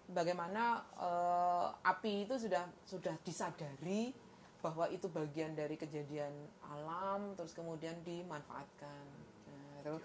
[0.07, 4.26] bagaimana eh, api itu sudah sudah disadari
[4.61, 6.33] bahwa itu bagian dari kejadian
[6.65, 9.05] alam terus kemudian dimanfaatkan.
[9.47, 10.03] Nah, terus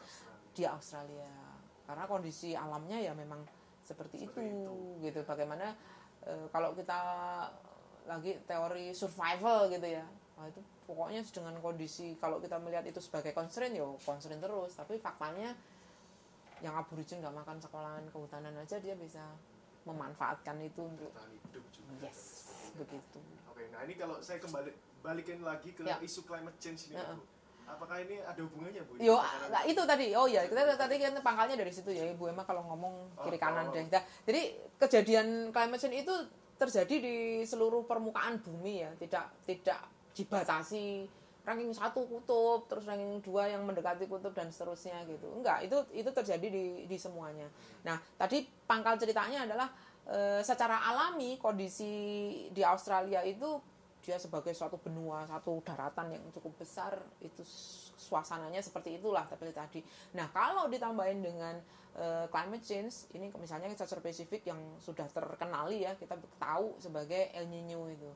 [0.53, 1.33] di Australia.
[1.88, 3.43] Karena kondisi alamnya ya memang
[3.83, 4.77] seperti, Seperti itu, itu.
[5.09, 5.21] gitu.
[5.27, 5.75] Bagaimana
[6.29, 7.01] eh, kalau kita
[8.07, 13.31] lagi teori survival gitu ya Nah, itu pokoknya dengan kondisi kalau kita melihat itu sebagai
[13.31, 14.75] constraint ya constraint terus.
[14.75, 15.55] Tapi faktanya
[16.65, 19.23] yang aborigin nggak makan sekolahan kehutanan aja dia bisa
[19.87, 22.07] memanfaatkan itu untuk Bertahan hidup juga.
[22.07, 22.21] yes
[22.77, 24.71] begitu Oke, nah ini kalau saya kembali
[25.03, 25.99] balikin lagi ke Ya.
[26.01, 27.13] isu climate change ini, Ya.
[27.13, 27.23] Bu.
[27.63, 28.99] Apakah ini ada hubungannya, Bu?
[28.99, 29.17] Yo,
[29.49, 30.13] nah itu tadi.
[30.13, 33.43] Oh ya, kita tadi kan pangkalnya dari situ ya, Ibu Emma kalau ngomong kiri Oh,
[33.43, 33.73] kanan oh.
[33.73, 33.87] deh.
[33.87, 34.41] Nah, jadi
[34.77, 36.15] kejadian climate change itu
[36.59, 39.81] terjadi di seluruh permukaan bumi ya, tidak tidak
[40.13, 41.07] dibatasi
[41.43, 45.27] ranking satu kutub, terus ranking dua yang mendekati kutub dan seterusnya gitu.
[45.35, 47.51] Enggak, itu itu terjadi di di semuanya.
[47.83, 49.67] Nah, tadi pangkal ceritanya adalah
[50.11, 51.93] eh, secara alami kondisi
[52.51, 53.61] di Australia itu
[54.03, 57.47] dia sebagai suatu benua, satu daratan yang cukup besar itu
[57.95, 59.79] suasananya seperti itulah tapi tadi.
[60.19, 61.55] Nah, kalau ditambahin dengan
[61.95, 67.47] eh, climate change, ini misalnya secara spesifik yang sudah terkenali ya, kita tahu sebagai El
[67.47, 68.11] Nino itu.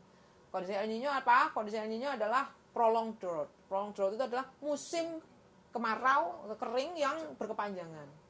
[0.51, 1.55] Kondisi El Nino apa?
[1.55, 3.51] Kondisi El Nino adalah prolonged drought.
[3.71, 5.23] Prolonged drought itu adalah musim
[5.71, 8.26] kemarau, kering yang berkepanjangan.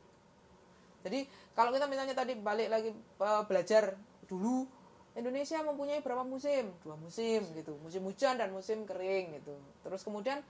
[1.06, 3.94] Jadi kalau kita misalnya tadi balik lagi eh, belajar
[4.26, 4.66] dulu
[5.14, 6.74] Indonesia mempunyai berapa musim?
[6.82, 7.78] Dua musim gitu.
[7.80, 9.54] Musim hujan dan musim kering gitu.
[9.86, 10.42] Terus kemudian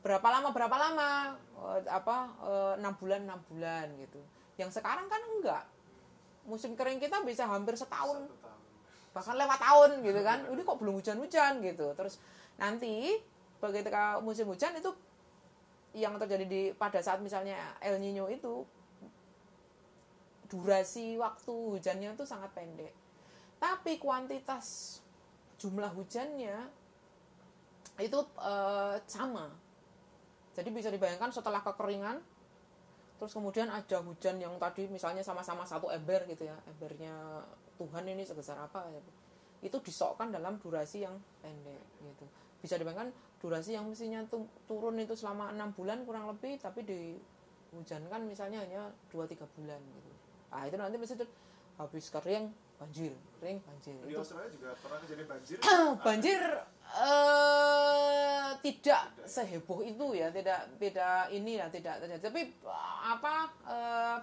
[0.00, 1.10] berapa lama berapa lama
[1.60, 4.20] Eh, apa eh, enam bulan enam bulan gitu.
[4.56, 5.64] Yang sekarang kan enggak.
[6.48, 8.24] Musim kering kita bisa hampir setahun
[9.10, 12.22] bahkan lewat tahun gitu kan ini kok belum hujan-hujan gitu terus
[12.54, 13.18] nanti
[13.58, 14.94] ketika musim hujan itu
[15.90, 18.62] yang terjadi di pada saat misalnya El Nino itu
[20.50, 22.90] durasi waktu hujannya itu sangat pendek.
[23.62, 24.98] Tapi kuantitas
[25.62, 26.66] jumlah hujannya
[28.02, 29.46] itu eh, sama.
[30.58, 32.18] Jadi bisa dibayangkan setelah kekeringan
[33.20, 37.44] terus kemudian ada hujan yang tadi misalnya sama-sama satu ember gitu ya embernya
[37.76, 39.10] Tuhan ini sebesar apa gitu.
[39.60, 42.24] itu disokkan dalam durasi yang pendek gitu.
[42.64, 43.12] Bisa dibayangkan
[43.44, 48.88] durasi yang mestinya tu- turun itu selama enam bulan kurang lebih tapi dihujankan misalnya hanya
[49.12, 50.09] 2-3 bulan gitu
[50.50, 51.14] nah itu nanti mesti
[51.76, 52.44] habis kering
[52.76, 55.56] banjir kering banjir Di itu Australia juga pernah kejadian banjir.
[56.06, 56.40] banjir
[56.90, 63.34] eh tidak seheboh itu ya tidak tidak ini ya tidak terjadi tapi eh, apa
[63.64, 64.18] eh,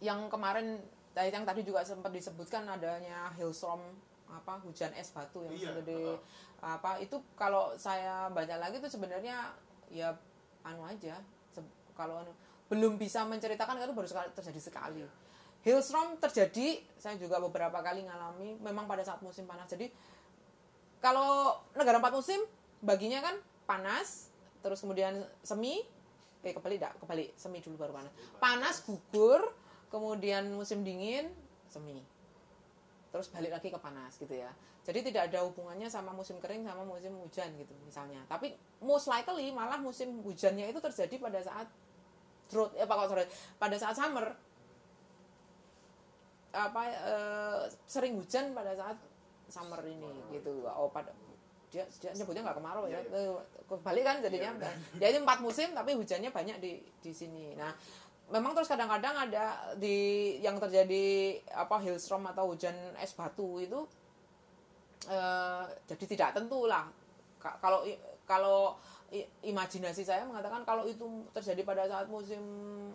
[0.00, 0.80] yang kemarin
[1.12, 3.84] yang tadi juga sempat disebutkan adanya hailstorm
[4.26, 6.18] apa hujan es batu yang Iya, segede heeh.
[6.64, 9.52] apa itu kalau saya baca lagi itu sebenarnya
[9.88, 10.08] ya
[10.62, 11.20] anu aja
[11.52, 11.60] Se-
[11.92, 12.32] kalau anu,
[12.72, 15.04] belum bisa menceritakan itu baru sekali, terjadi sekali.
[15.60, 19.68] Hailstorm terjadi saya juga beberapa kali ngalami memang pada saat musim panas.
[19.68, 19.92] Jadi
[21.04, 22.40] kalau negara empat musim
[22.80, 23.36] baginya kan
[23.68, 24.32] panas
[24.64, 25.84] terus kemudian semi
[26.42, 28.12] eh kebalik enggak kebalik semi dulu baru panas.
[28.40, 29.52] Panas gugur
[29.92, 31.28] kemudian musim dingin
[31.68, 32.00] semi.
[33.12, 34.48] Terus balik lagi ke panas gitu ya.
[34.82, 38.24] Jadi tidak ada hubungannya sama musim kering sama musim hujan gitu misalnya.
[38.26, 41.70] Tapi most likely malah musim hujannya itu terjadi pada saat
[42.50, 43.26] drought eh apa sorry.
[43.58, 44.26] Pada saat summer
[46.52, 48.96] apa eh, sering hujan pada saat
[49.48, 50.64] summer ini gitu.
[50.68, 51.08] Oh pada
[51.72, 53.00] dia, dia nyebutnya nggak kemarau ya.
[53.00, 53.32] Iya, Eh,
[53.64, 54.50] kebalik kan jadinya.
[55.00, 57.56] Jadi empat musim tapi hujannya banyak di di sini.
[57.56, 57.72] Nah
[58.28, 59.96] memang terus kadang-kadang ada di
[60.40, 63.80] yang terjadi apa hailstorm atau hujan es batu itu
[65.08, 66.84] eh, jadi tidak tentu lah.
[67.40, 67.80] Ka- kalau
[68.28, 68.76] kalau
[69.44, 71.04] imajinasi saya mengatakan kalau itu
[71.36, 72.40] terjadi pada saat musim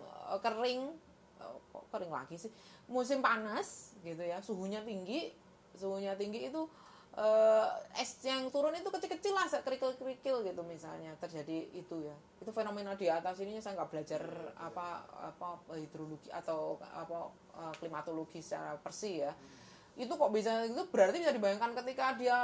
[0.01, 0.89] eh, kering
[1.37, 2.51] eh, kok kering lagi sih?
[2.89, 5.29] Musim panas gitu ya suhunya tinggi
[5.77, 6.65] suhunya tinggi itu
[7.13, 12.17] eh, es yang turun itu kecil-kecil lah kerikil-kerikil gitu misalnya terjadi itu ya.
[12.41, 14.21] Itu fenomena di atas ininya saya nggak belajar
[14.57, 17.29] apa apa hidrologi atau apa
[17.77, 19.33] klimatologi secara persi ya
[19.97, 22.37] itu kok bisa itu berarti bisa dibayangkan ketika dia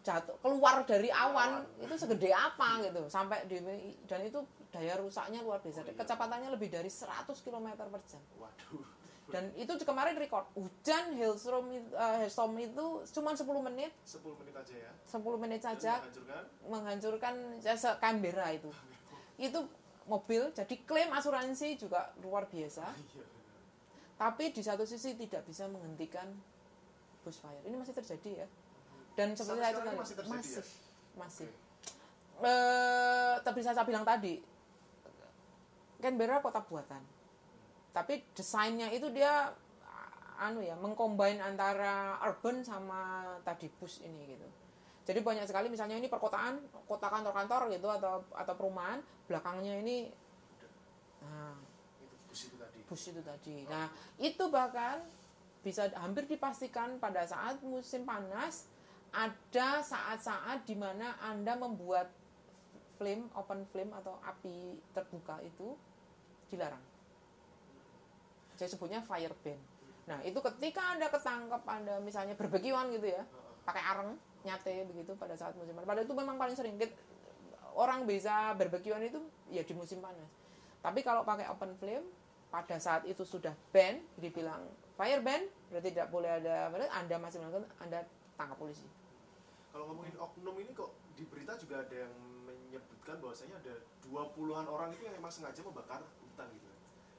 [0.00, 3.04] jatuh keluar dari awan itu segede apa gitu?
[3.12, 3.60] Sampai di
[4.08, 4.40] dan itu
[4.72, 5.84] daya rusaknya luar biasa.
[5.84, 8.22] Kecepatannya lebih dari 100 km per jam.
[8.40, 8.84] Waduh.
[9.32, 10.46] dan itu kemarin record.
[10.52, 13.92] Hujan hailstorm itu, eh, hailstorm itu cuma 10 menit.
[14.04, 14.92] 10 menit aja ya.
[15.08, 15.92] 10 menit saja.
[16.00, 16.42] menghancurkan.
[16.68, 18.68] menghancurkan jasa Canberra itu.
[19.40, 19.64] Itu
[20.04, 22.84] mobil jadi klaim asuransi juga luar biasa.
[23.12, 23.26] Iya.
[24.14, 26.30] tapi di satu sisi tidak bisa menghentikan
[27.24, 28.48] bushfire ini masih terjadi ya
[29.16, 30.36] dan seperti saya tadi, masih terjadi ya?
[30.36, 30.64] masih
[31.16, 31.48] masih
[32.36, 32.46] Oke.
[32.46, 34.44] eh tapi saya bilang tadi
[36.04, 37.00] Canberra kota buatan
[37.96, 39.54] tapi desainnya itu dia
[40.36, 44.48] anu ya mengcombine antara urban sama tadi bus ini gitu
[45.04, 46.58] jadi banyak sekali misalnya ini perkotaan
[46.90, 48.98] kota kantor-kantor gitu atau atau perumahan
[49.30, 50.10] belakangnya ini
[51.22, 51.54] nah
[52.02, 52.78] Itu bus itu tadi.
[52.84, 53.56] bus itu tadi.
[53.70, 53.86] Nah,
[54.18, 55.00] itu bahkan
[55.64, 58.68] bisa hampir dipastikan pada saat musim panas
[59.14, 62.12] ada saat-saat di mana Anda membuat
[63.00, 65.72] flame, open flame atau api terbuka itu
[66.52, 66.82] dilarang.
[68.54, 69.58] Saya sebutnya fire ban.
[70.04, 73.24] Nah, itu ketika Anda ketangkep Anda misalnya berbekiwan gitu ya,
[73.64, 74.10] pakai areng
[74.44, 75.88] nyate begitu pada saat musim panas.
[75.88, 76.76] Padahal itu memang paling sering
[77.74, 80.28] orang bisa berbekiwan itu ya di musim panas.
[80.84, 82.04] Tapi kalau pakai open flame
[82.54, 84.62] pada saat itu sudah ban, dibilang
[84.94, 88.06] fire ban, berarti tidak boleh ada, berarti Anda masih melakukan, Anda
[88.38, 88.86] tangkap polisi.
[89.74, 92.14] Kalau ngomongin oknum ini kok di berita juga ada yang
[92.46, 96.70] menyebutkan bahwasanya ada 20-an orang itu yang memang sengaja membakar hutan gitu.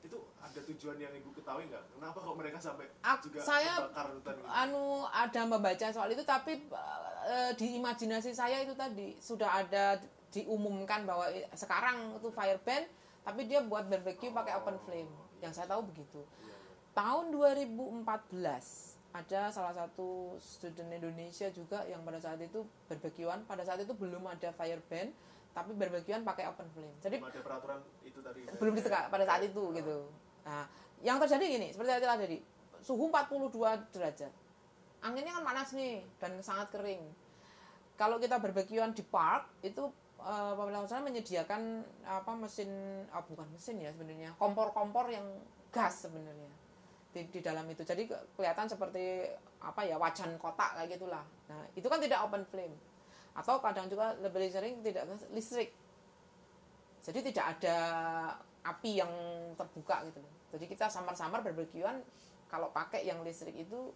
[0.07, 1.83] Itu ada tujuan yang ibu ketahui nggak?
[1.91, 4.47] Kenapa kok mereka sampai Ak- juga saya membakar hutan gitu?
[4.47, 6.53] anu ada membaca soal itu tapi
[7.25, 9.99] eh, di imajinasi saya itu tadi sudah ada
[10.31, 12.87] diumumkan bahwa i- sekarang itu fire ban
[13.25, 15.09] tapi dia buat barbecue pakai open flame
[15.45, 16.21] yang saya tahu begitu
[16.97, 18.03] tahun 2014
[19.15, 24.25] ada salah satu student Indonesia juga yang pada saat itu barbekyuan pada saat itu belum
[24.27, 25.13] ada fire ban
[25.55, 28.41] tapi barbekyuan pakai open flame jadi Belum ada peraturan itu tadi.
[28.59, 29.97] belum ditegak pada saat itu gitu.
[30.45, 30.65] Nah,
[31.01, 32.39] yang terjadi gini, seperti yang tadi,
[32.85, 33.49] suhu 42
[33.91, 34.31] derajat.
[35.01, 37.01] Anginnya kan panas nih dan sangat kering.
[37.97, 39.89] Kalau kita berbekyuan di park itu
[40.25, 42.69] eh, pemerintah sana menyediakan apa mesin
[43.13, 45.25] ah, bukan mesin ya sebenarnya kompor-kompor yang
[45.69, 46.49] gas sebenarnya
[47.13, 49.29] di, di dalam itu jadi ke- kelihatan seperti
[49.61, 52.75] apa ya wajan kotak kayak gitulah nah itu kan tidak open flame
[53.35, 55.71] atau kadang juga lebih sering tidak listrik
[57.05, 57.77] jadi tidak ada
[58.65, 59.13] api yang
[59.53, 60.33] terbuka gitu loh.
[60.57, 62.01] Jadi kita samar-samar barbekyuan
[62.49, 63.93] kalau pakai yang listrik itu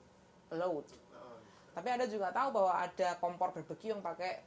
[0.53, 0.85] load.
[0.85, 1.41] Oh,
[1.73, 4.45] Tapi ada juga tahu bahwa ada kompor barbeque yang pakai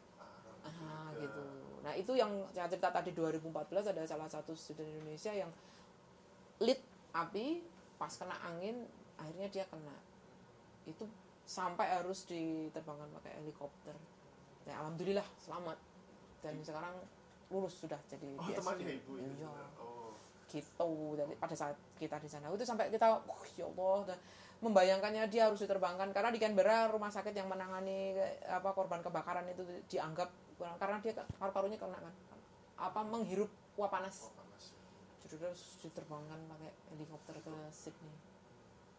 [0.63, 1.27] ah, juga.
[1.27, 1.43] gitu.
[1.83, 5.51] Nah, itu yang saya cerita tadi 2014 ada salah satu student Indonesia yang
[6.63, 6.79] lit
[7.11, 7.59] api
[7.99, 8.87] pas kena angin
[9.19, 9.95] akhirnya dia kena.
[10.87, 11.11] Itu
[11.43, 13.95] sampai harus diterbangkan pakai helikopter.
[14.67, 15.79] Ya alhamdulillah selamat.
[16.43, 16.95] Dan sekarang
[17.51, 19.27] lulus sudah jadi Oh, temannya ibu itu.
[19.27, 19.67] Iya juga.
[19.83, 20.15] Oh.
[20.53, 24.19] gitu jadi pada saat kita di sana itu sampai kita oh ya Allah dan
[24.61, 28.13] membayangkannya dia harus diterbangkan karena di Canberra rumah sakit yang menangani
[28.45, 32.15] apa korban kebakaran itu dianggap kurang karena dia paru-parunya kena kan
[32.79, 34.75] apa menghirup uap panas Oh, panas.
[35.23, 35.29] ya.
[35.31, 35.55] jadi
[35.87, 38.15] diterbangkan pakai helikopter ke Sydney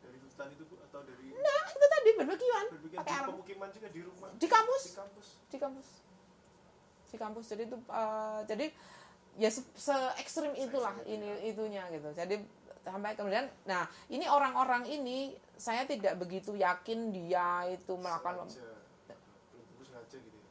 [0.03, 4.01] Dari hutan itu Bu atau dari nah itu tadi Berbikin pakai arang pemukiman juga di
[4.03, 4.29] rumah.
[4.35, 4.83] Di kampus.
[4.83, 5.27] Di kampus.
[5.47, 5.87] di kampus
[7.13, 8.65] di kampus jadi itu eh, jadi
[9.37, 9.61] ya se,
[10.17, 12.35] ekstrim itulah Se-ekstrim itu, ini itunya gitu jadi
[12.83, 18.65] sampai kemudian nah ini orang-orang ini saya tidak begitu yakin dia itu melakukan Sengaja.
[19.53, 20.49] Belum tentu sengaja gitu ya.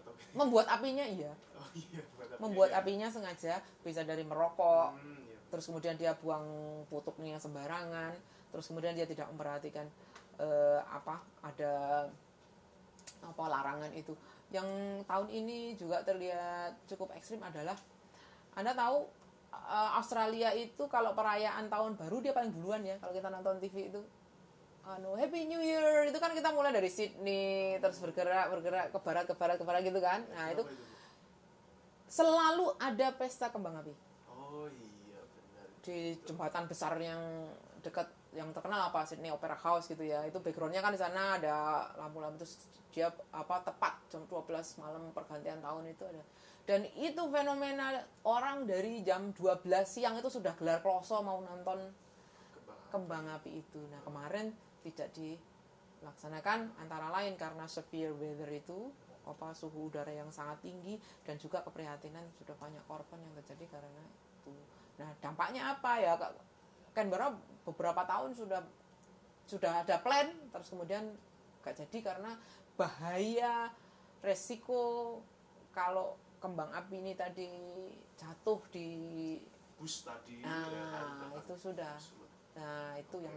[0.00, 1.32] Atau membuat apinya iya.
[1.54, 2.02] Oh iya,
[2.42, 2.82] membuat ya?
[2.82, 4.98] apinya sengaja bisa dari merokok.
[4.98, 5.38] Hmm, iya.
[5.48, 6.44] terus kemudian dia buang
[6.90, 8.12] putuknya sembarangan.
[8.50, 9.86] Terus kemudian dia tidak memperhatikan
[10.38, 12.06] eh, apa ada
[13.24, 14.12] apa larangan itu.
[14.50, 14.68] Yang
[15.06, 17.78] tahun ini juga terlihat cukup ekstrim adalah
[18.54, 19.06] anda tahu
[19.54, 23.90] eh, Australia itu kalau perayaan tahun baru dia paling duluan ya kalau kita nonton TV
[23.90, 24.02] itu
[24.84, 29.24] anu Happy New Year itu kan kita mulai dari Sydney terus bergerak bergerak ke barat
[29.24, 30.20] ke barat ke barat gitu kan.
[30.36, 30.62] Nah itu
[32.04, 33.94] selalu ada pesta kembang api.
[34.28, 35.66] Oh iya benar.
[35.80, 37.48] di jembatan besar yang
[37.80, 40.20] dekat yang terkenal apa Sydney Opera House gitu ya.
[40.28, 42.60] Itu backgroundnya kan di sana ada lampu-lampu terus
[42.92, 44.46] dia apa tepat jam 12
[44.78, 46.22] malam pergantian tahun itu ada.
[46.64, 51.88] Dan itu fenomena orang dari jam 12 siang itu sudah gelar kloso mau nonton
[52.94, 53.80] kembang api itu.
[53.90, 58.92] Nah kemarin tidak dilaksanakan antara lain karena severe weather itu
[59.24, 64.04] apa suhu udara yang sangat tinggi dan juga keprihatinan sudah banyak korban yang terjadi karena
[64.12, 64.52] itu.
[65.00, 66.12] Nah dampaknya apa ya?
[66.92, 67.32] Canberra
[67.64, 68.60] beberapa tahun sudah
[69.44, 71.04] sudah ada plan terus kemudian
[71.64, 72.36] gak jadi karena
[72.76, 73.72] bahaya
[74.20, 75.20] resiko
[75.72, 77.48] kalau kembang api ini tadi
[78.16, 78.88] jatuh di
[79.74, 80.38] Bus tadi.
[80.38, 81.98] nah kan, itu sudah.
[82.54, 83.36] nah itu yang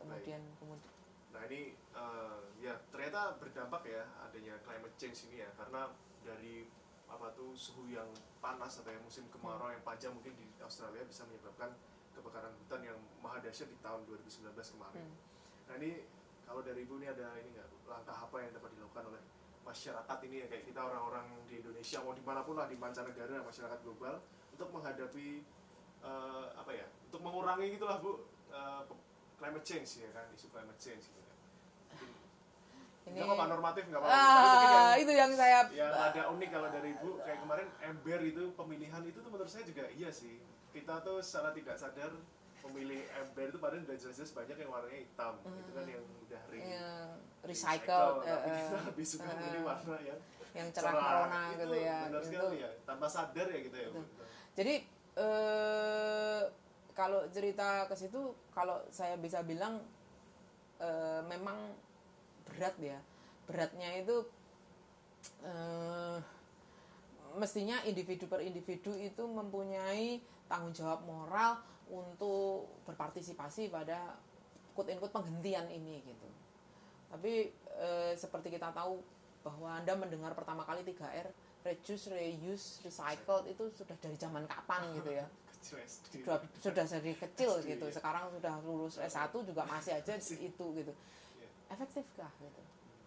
[0.00, 0.96] kemudian kemudian
[1.36, 5.92] Nah ini eh, ya ternyata berdampak ya adanya climate change ini ya karena
[6.24, 6.64] dari
[7.06, 8.08] apa tuh suhu yang
[8.40, 11.76] panas atau yang musim kemarau yang panjang mungkin di Australia bisa menyebabkan
[12.16, 15.04] kebakaran hutan yang maha dahsyat di tahun 2019 kemarin.
[15.04, 15.16] Hmm.
[15.68, 16.08] Nah ini
[16.48, 19.22] kalau dari ibu ini ada ini nggak langkah apa yang dapat dilakukan oleh
[19.66, 23.44] masyarakat ini ya kayak kita orang-orang di Indonesia mau di mana pun lah di mancanegara
[23.44, 24.24] masyarakat global
[24.56, 25.44] untuk menghadapi
[26.00, 28.82] eh, apa ya untuk mengurangi gitulah bu eh,
[29.36, 31.38] climate change ya kan isu climate change gitu kan.
[33.06, 34.18] ini Nggak apa-apa normatif nggak apa-apa.
[34.18, 38.20] Tapi ah, yang, itu yang saya yang ada unik kalau dari ibu kayak kemarin ember
[38.26, 40.42] itu pemilihan itu tuh menurut saya juga iya sih.
[40.74, 42.10] Kita tuh secara tidak sadar
[42.66, 45.34] memilih ember itu padahal udah jelas-jelas banyak yang warnanya hitam.
[45.38, 46.64] Itu kan yang udah ring.
[46.66, 47.08] yang
[47.46, 50.20] recycled tapi eh, kita eh, lebih suka eh, memilih warna yang
[50.56, 52.70] yang cerah Itu gitu ya Benar itu sekali ya.
[52.82, 53.88] Tanpa sadar ya gitu ya.
[53.94, 54.00] Bu.
[54.58, 54.74] jadi
[55.14, 56.42] eh,
[56.96, 59.84] kalau cerita ke situ kalau saya bisa bilang
[60.80, 61.76] eh, memang
[62.48, 62.98] berat ya
[63.44, 64.24] beratnya itu
[65.44, 66.18] eh,
[67.36, 71.60] mestinya individu per individu itu mempunyai tanggung jawab moral
[71.92, 74.16] untuk berpartisipasi pada
[74.72, 76.28] quote unquote penghentian ini gitu
[77.12, 78.98] tapi eh, seperti kita tahu
[79.46, 81.30] bahwa anda mendengar pertama kali 3R
[81.66, 85.26] reduce, reuse, recycle itu sudah dari zaman kapan gitu ya.
[85.66, 87.84] Sudah sudah dari kecil SD, gitu.
[87.90, 87.92] ya.
[87.98, 90.92] sekarang sudah lulus S1 juga masih aja itu gitu.
[91.38, 91.48] Iya.
[91.74, 92.62] efektifkah gitu?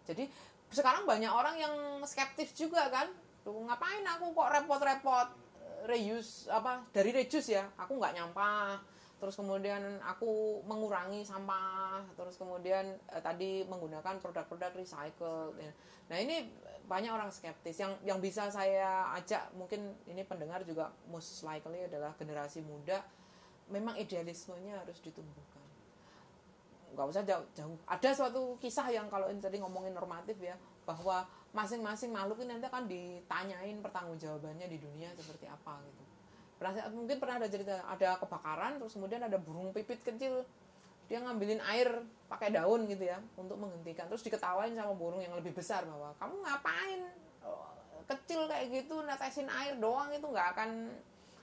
[0.10, 0.24] Jadi
[0.69, 3.08] sekarang banyak orang yang skeptis juga kan.
[3.45, 5.28] Tuh, ngapain aku kok repot-repot
[5.63, 7.63] eh, reuse apa dari reduce ya?
[7.80, 8.82] Aku nggak nyampah.
[9.19, 12.04] Terus kemudian aku mengurangi sampah.
[12.19, 15.72] Terus kemudian eh, tadi menggunakan produk-produk recycle ya.
[16.10, 16.41] nah ini
[16.89, 17.78] banyak orang skeptis.
[17.78, 23.06] Yang yang bisa saya ajak mungkin ini pendengar juga most likely adalah generasi muda
[23.69, 25.62] memang idealismenya harus ditumbuhkan.
[26.97, 30.58] Nggak usah jauh-jauh ada suatu kisah yang kalau ini tadi ngomongin normatif ya
[30.89, 31.21] bahwa
[31.54, 36.04] masing-masing makhluk ini nanti akan ditanyain pertanggungjawabannya di dunia seperti apa gitu.
[36.58, 40.41] Pernah mungkin pernah ada cerita ada kebakaran terus kemudian ada burung pipit kecil
[41.10, 41.89] dia ngambilin air
[42.30, 44.06] pakai daun gitu ya untuk menghentikan.
[44.06, 47.02] Terus diketawain sama burung yang lebih besar bahwa kamu ngapain?
[48.06, 50.94] Kecil kayak gitu netesin air doang itu nggak akan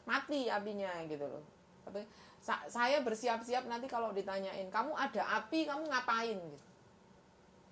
[0.06, 1.42] mati apinya gitu loh.
[1.82, 2.06] Tapi
[2.38, 6.38] sa- saya bersiap-siap nanti kalau ditanyain kamu ada api kamu ngapain?
[6.38, 6.66] Gitu.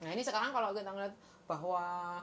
[0.03, 1.15] Nah ini sekarang kalau kita ngeliat
[1.47, 2.19] bahwa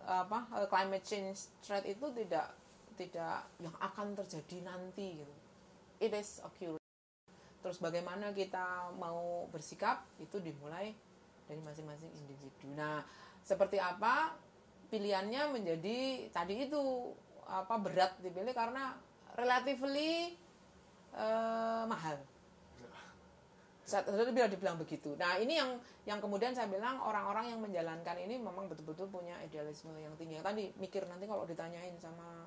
[0.00, 0.38] apa
[0.72, 2.56] climate change threat itu tidak
[2.96, 5.34] tidak yang akan terjadi nanti gitu.
[6.00, 6.79] It is occurring
[7.60, 10.92] terus bagaimana kita mau bersikap itu dimulai
[11.46, 13.04] dari masing-masing individu nah
[13.44, 14.36] seperti apa
[14.90, 17.12] pilihannya menjadi tadi itu
[17.46, 18.96] apa berat dipilih karena
[19.36, 20.34] relatively
[21.14, 22.18] eh, mahal
[23.90, 25.18] saya bila dibilang begitu.
[25.18, 25.74] Nah ini yang
[26.06, 30.38] yang kemudian saya bilang orang-orang yang menjalankan ini memang betul-betul punya idealisme yang tinggi.
[30.38, 32.46] Tadi mikir nanti kalau ditanyain sama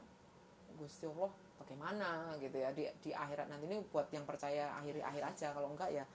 [0.77, 2.33] Gusti Allah bagaimana?
[2.37, 2.69] Gitu ya.
[2.73, 6.05] Di, di akhirat nanti ini buat yang percaya akhir akhir aja kalau enggak ya.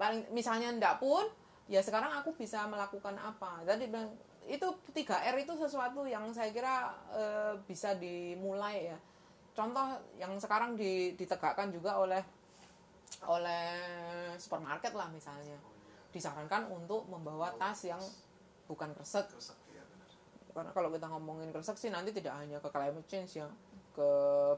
[0.00, 1.26] Paling misalnya enggak pun
[1.70, 3.62] ya sekarang aku bisa melakukan apa.
[3.64, 4.10] Tadi bilang
[4.48, 8.98] itu 3 R itu sesuatu yang saya kira eh, bisa dimulai ya.
[9.54, 12.22] Contoh yang sekarang di- ditegakkan juga oleh
[13.26, 13.66] oleh
[14.40, 15.58] supermarket lah misalnya.
[16.10, 18.00] Disarankan untuk membawa tas yang
[18.66, 19.30] bukan kresek.
[19.70, 19.82] Iya
[20.50, 23.46] karena kalau kita ngomongin kresek sih nanti tidak hanya ke climate change ya
[24.00, 24.10] ke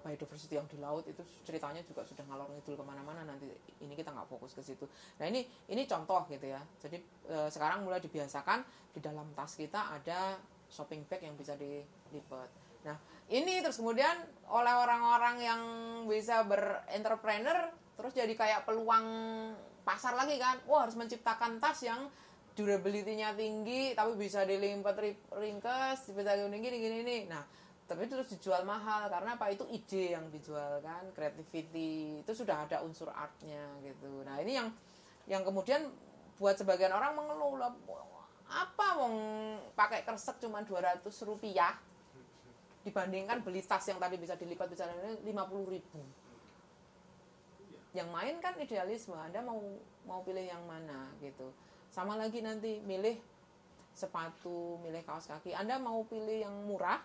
[0.06, 3.50] biodiversity yang di laut itu ceritanya juga sudah ngalor ngidul ke mana-mana nanti
[3.82, 4.86] ini kita nggak fokus ke situ.
[5.18, 6.62] Nah ini ini contoh gitu ya.
[6.78, 8.62] Jadi eh, sekarang mulai dibiasakan
[8.94, 10.38] di dalam tas kita ada
[10.70, 12.48] shopping bag yang bisa dilipat
[12.82, 12.98] nah
[13.30, 14.18] ini terus kemudian
[14.50, 15.62] oleh orang-orang yang
[16.10, 19.06] bisa berentrepreneur terus jadi kayak peluang
[19.86, 20.58] pasar lagi kan.
[20.66, 22.10] Wah harus menciptakan tas yang
[22.52, 27.16] durability-nya tinggi tapi bisa dilipat ri- ringkes bisa gini gini gini.
[27.30, 27.40] nah
[27.92, 29.52] tapi terus dijual mahal karena apa?
[29.52, 31.12] Itu ide yang dijual kan?
[31.12, 34.24] Creativity itu sudah ada unsur artnya gitu.
[34.24, 34.72] Nah ini yang
[35.28, 35.92] yang kemudian
[36.40, 37.60] buat sebagian orang mengeluh
[38.48, 39.14] apa wong
[39.76, 41.76] pakai kresek cuma 200 rupiah?
[42.80, 44.88] Dibandingkan beli tas yang tadi bisa dilipat bisa
[45.20, 46.00] lima puluh ribu.
[47.92, 49.60] Yang main kan idealisme anda mau
[50.08, 51.52] mau pilih yang mana gitu.
[51.92, 53.20] Sama lagi nanti milih
[53.92, 55.52] sepatu milih kaos kaki.
[55.52, 57.04] Anda mau pilih yang murah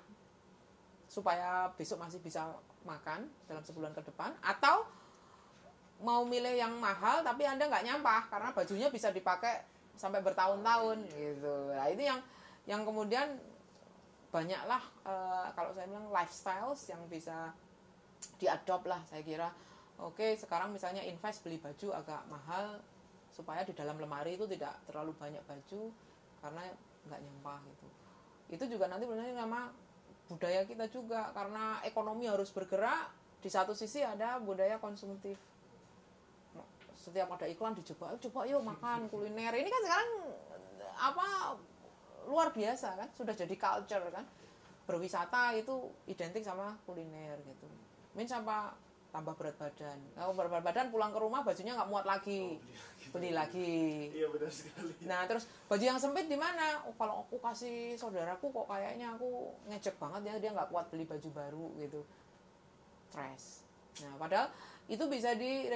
[1.07, 2.51] supaya besok masih bisa
[2.83, 4.35] makan dalam sebulan ke depan.
[4.43, 4.87] Atau
[6.03, 9.65] mau milih yang mahal tapi anda nggak nyampah karena bajunya bisa dipakai
[9.97, 11.73] sampai bertahun-tahun gitu.
[11.73, 12.19] Nah itu yang
[12.69, 13.41] yang kemudian
[14.29, 17.55] banyaklah eh, kalau saya bilang lifestyles yang bisa
[18.37, 19.49] diadopt lah saya kira.
[19.97, 22.77] Oke sekarang misalnya invest beli baju agak mahal
[23.33, 25.89] supaya di dalam lemari itu tidak terlalu banyak baju
[26.45, 26.63] karena
[27.09, 27.87] nggak nyampah gitu.
[28.53, 29.73] Itu juga nanti sebenarnya nama
[30.27, 33.09] budaya kita juga karena ekonomi harus bergerak
[33.39, 35.39] di satu sisi ada budaya konsumtif.
[36.99, 39.55] Setiap ada iklan dicoba "Ayo coba yuk makan kuliner.
[39.55, 40.11] Ini kan sekarang
[40.97, 41.27] apa
[42.27, 44.27] luar biasa kan sudah jadi culture kan.
[44.83, 47.67] Berwisata itu identik sama kuliner gitu.
[48.15, 48.75] Min apa
[49.07, 52.59] tambah berat badan kalau berat badan pulang ke rumah bajunya nggak muat lagi
[53.09, 54.93] beli lagi Iya benar sekali.
[55.07, 56.83] Nah terus baju yang sempit di mana?
[56.83, 61.07] Oh, kalau aku kasih saudaraku kok kayaknya aku ngecek banget ya dia nggak kuat beli
[61.07, 62.01] baju baru gitu.
[63.07, 63.63] Stress.
[64.03, 64.47] Nah padahal
[64.87, 65.67] itu bisa di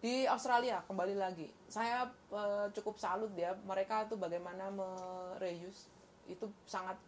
[0.00, 1.46] di Australia kembali lagi.
[1.70, 5.88] Saya eh, cukup salut ya mereka tuh bagaimana mereuse
[6.26, 6.98] itu sangat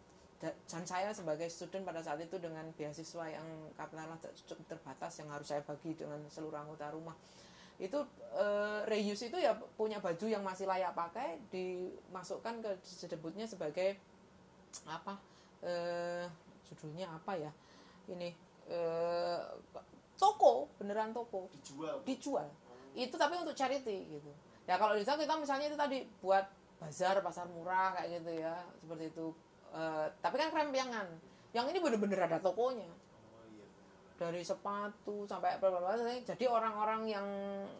[0.43, 3.47] dan saya sebagai student pada saat itu dengan beasiswa yang
[3.79, 7.15] katakanlah cukup terbatas yang harus saya bagi dengan seluruh anggota rumah.
[7.79, 8.03] Itu
[8.35, 13.95] eh, reuse itu ya punya baju yang masih layak pakai dimasukkan ke disebutnya sebagai
[14.83, 15.15] apa
[15.63, 16.27] eh,
[16.67, 17.51] judulnya apa ya?
[18.11, 18.35] Ini
[18.67, 19.41] eh,
[20.19, 21.47] toko beneran toko.
[21.55, 22.03] Dijual.
[22.03, 22.47] dijual.
[22.91, 24.31] Itu tapi untuk charity gitu.
[24.67, 26.51] Ya kalau di kita misalnya itu tadi buat
[26.83, 29.31] bazar pasar murah kayak gitu ya seperti itu
[29.73, 31.07] Eh, tapi kan krempiangan.
[31.53, 32.89] Yang ini bener-bener ada tokonya.
[34.13, 37.27] Dari sepatu sampai apa apa jadi orang-orang yang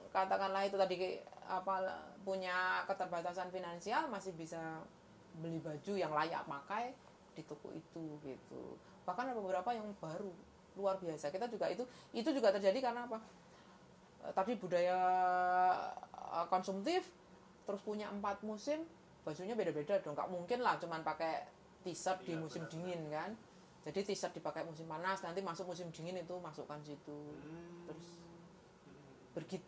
[0.10, 1.94] katakanlah itu tadi apa
[2.26, 4.82] punya keterbatasan finansial masih bisa
[5.38, 6.98] beli baju yang layak pakai
[7.38, 8.64] di toko itu gitu.
[9.06, 10.34] Bahkan ada beberapa yang baru
[10.74, 11.30] luar biasa.
[11.30, 11.86] Kita juga itu
[12.18, 13.22] itu juga terjadi karena apa?
[14.26, 15.00] Eh, tadi budaya
[16.10, 17.06] eh, konsumtif
[17.64, 18.82] terus punya empat musim
[19.22, 20.18] bajunya beda-beda dong.
[20.18, 21.46] Nggak mungkin lah cuman pakai
[21.84, 22.72] t-shirt di Iya, musim benar.
[22.72, 23.32] dingin kan?
[23.84, 27.20] Jadi t-shirt dipakai musim panas nanti masuk musim dingin itu masukkan situ.
[27.44, 27.84] Hmm.
[27.88, 28.08] terus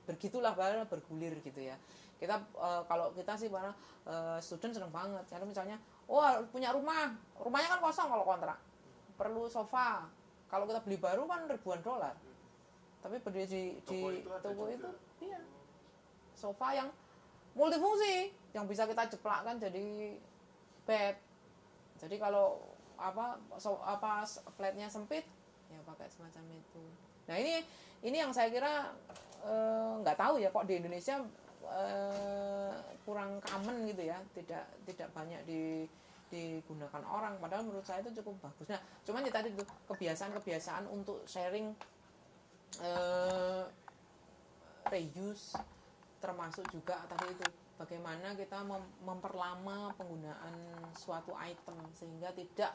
[0.06, 1.76] begitulah baru bergulir gitu ya.
[2.22, 3.76] Kita eh, kalau kita sih para
[4.08, 5.26] eh, student seneng banget.
[5.28, 7.12] Karena misalnya oh punya rumah.
[7.42, 8.58] Rumahnya kan kosong kalau kontrak.
[9.20, 10.06] Perlu sofa.
[10.48, 12.14] Kalau kita beli baru kan ribuan dolar.
[13.02, 14.00] Tapi beli di di
[14.42, 14.90] Toko itu itu
[15.26, 15.42] iya.
[16.38, 16.90] Sofa yang
[17.56, 20.16] multifungsi yang bisa kita jeplakkan jadi
[20.86, 21.16] bed
[22.00, 22.60] jadi kalau
[22.96, 24.24] apa so, apa
[24.56, 25.24] flatnya sempit
[25.68, 26.84] ya pakai semacam itu.
[27.28, 27.64] Nah ini
[28.06, 28.94] ini yang saya kira
[29.44, 31.20] eh, nggak tahu ya kok di Indonesia
[31.66, 34.20] eh, kurang common gitu ya.
[34.36, 35.84] Tidak tidak banyak di
[36.32, 37.38] digunakan orang.
[37.40, 38.68] Padahal menurut saya itu cukup bagus.
[38.72, 41.74] Nah cuman ya tadi itu kebiasaan-kebiasaan untuk sharing
[42.80, 43.64] eh,
[44.86, 45.58] reuse
[46.22, 47.46] termasuk juga tadi itu
[47.76, 50.54] bagaimana kita mem- memperlama penggunaan
[50.96, 52.72] suatu item sehingga tidak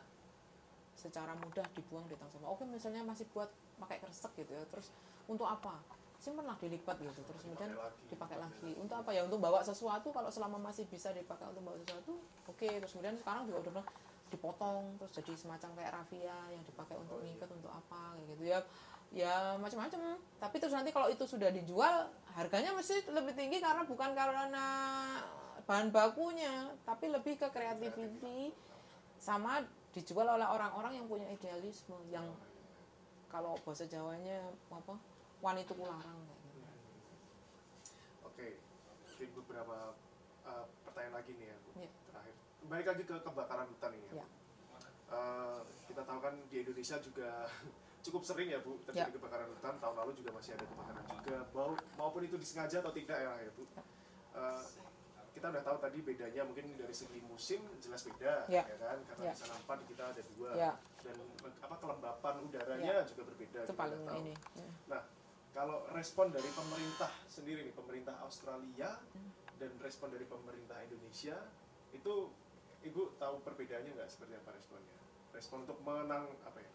[0.93, 2.53] secara mudah dibuang di tong sampah.
[2.53, 3.49] Oke, misalnya masih buat
[3.81, 4.65] pakai kresek gitu ya.
[4.69, 4.93] Terus
[5.25, 5.81] untuk apa?
[6.21, 7.25] Simpenlah dilipat gitu.
[7.25, 7.73] Terus kemudian
[8.13, 8.77] Dipakai lagi.
[8.77, 9.25] Untuk apa ya?
[9.25, 12.69] Untuk bawa sesuatu kalau selama masih bisa dipakai untuk bawa sesuatu, oke.
[12.69, 13.85] Terus kemudian sekarang juga udah
[14.31, 17.35] dipotong terus jadi semacam kayak rafia yang dipakai untuk Oh, iya.
[17.35, 18.59] ngikat untuk apa kayak gitu ya
[19.11, 22.07] ya macam-macam tapi terus nanti kalau itu sudah dijual
[22.39, 24.67] harganya mesti lebih tinggi karena bukan karena
[25.67, 28.55] bahan bakunya tapi lebih ke creativity
[29.19, 32.27] sama dijual oleh orang-orang yang punya idealisme yang
[33.31, 34.99] kalau bahasa Jawanya apa
[35.39, 36.21] wanita kularang.
[38.27, 38.59] Oke,
[39.07, 39.95] mungkin beberapa
[40.43, 41.71] uh, pertanyaan lagi nih ya, Bu.
[41.79, 41.91] Iya.
[42.11, 42.35] Terakhir,
[42.67, 44.27] balik lagi ke kebakaran hutan ini ya.
[45.11, 47.47] Uh, kita tahu kan di Indonesia juga
[48.01, 49.17] cukup sering ya Bu terjadi Iya.
[49.17, 49.75] kebakaran hutan.
[49.77, 53.51] Tahun lalu juga masih ada kebakaran juga, mau, maupun itu disengaja atau tidak ya, ya
[53.53, 53.65] Bu.
[54.31, 54.63] Uh,
[55.31, 58.67] kita udah tahu tadi bedanya mungkin dari segi musim jelas beda Iya.
[58.67, 59.33] ya kan karena Iya.
[59.33, 60.73] di sana empat kita ada dua Iya.
[61.01, 61.17] dan
[61.61, 64.19] apa kelembapan udaranya juga berbeda itu kita paling tahu.
[64.21, 64.35] ini
[64.91, 65.03] Nah,
[65.51, 68.99] kalau respon dari pemerintah sendiri nih, pemerintah Australia
[69.57, 71.37] dan respon dari pemerintah Indonesia
[71.91, 72.15] itu
[72.81, 74.97] ibu tahu perbedaannya nggak seperti apa responnya?
[75.31, 76.71] Respon untuk menang apa ya?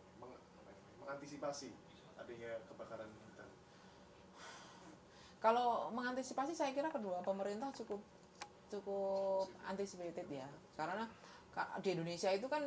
[1.05, 1.69] Mengantisipasi
[2.17, 3.49] adanya kebakaran hutan.
[5.37, 8.01] Kalau mengantisipasi saya kira kedua pemerintah cukup
[8.73, 10.49] cukup anticipated ya.
[10.73, 11.05] Karena
[11.53, 12.65] ka- di Indonesia itu kan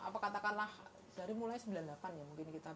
[0.00, 0.70] apa katakanlah
[1.12, 2.72] dari mulai 98 ya mungkin kita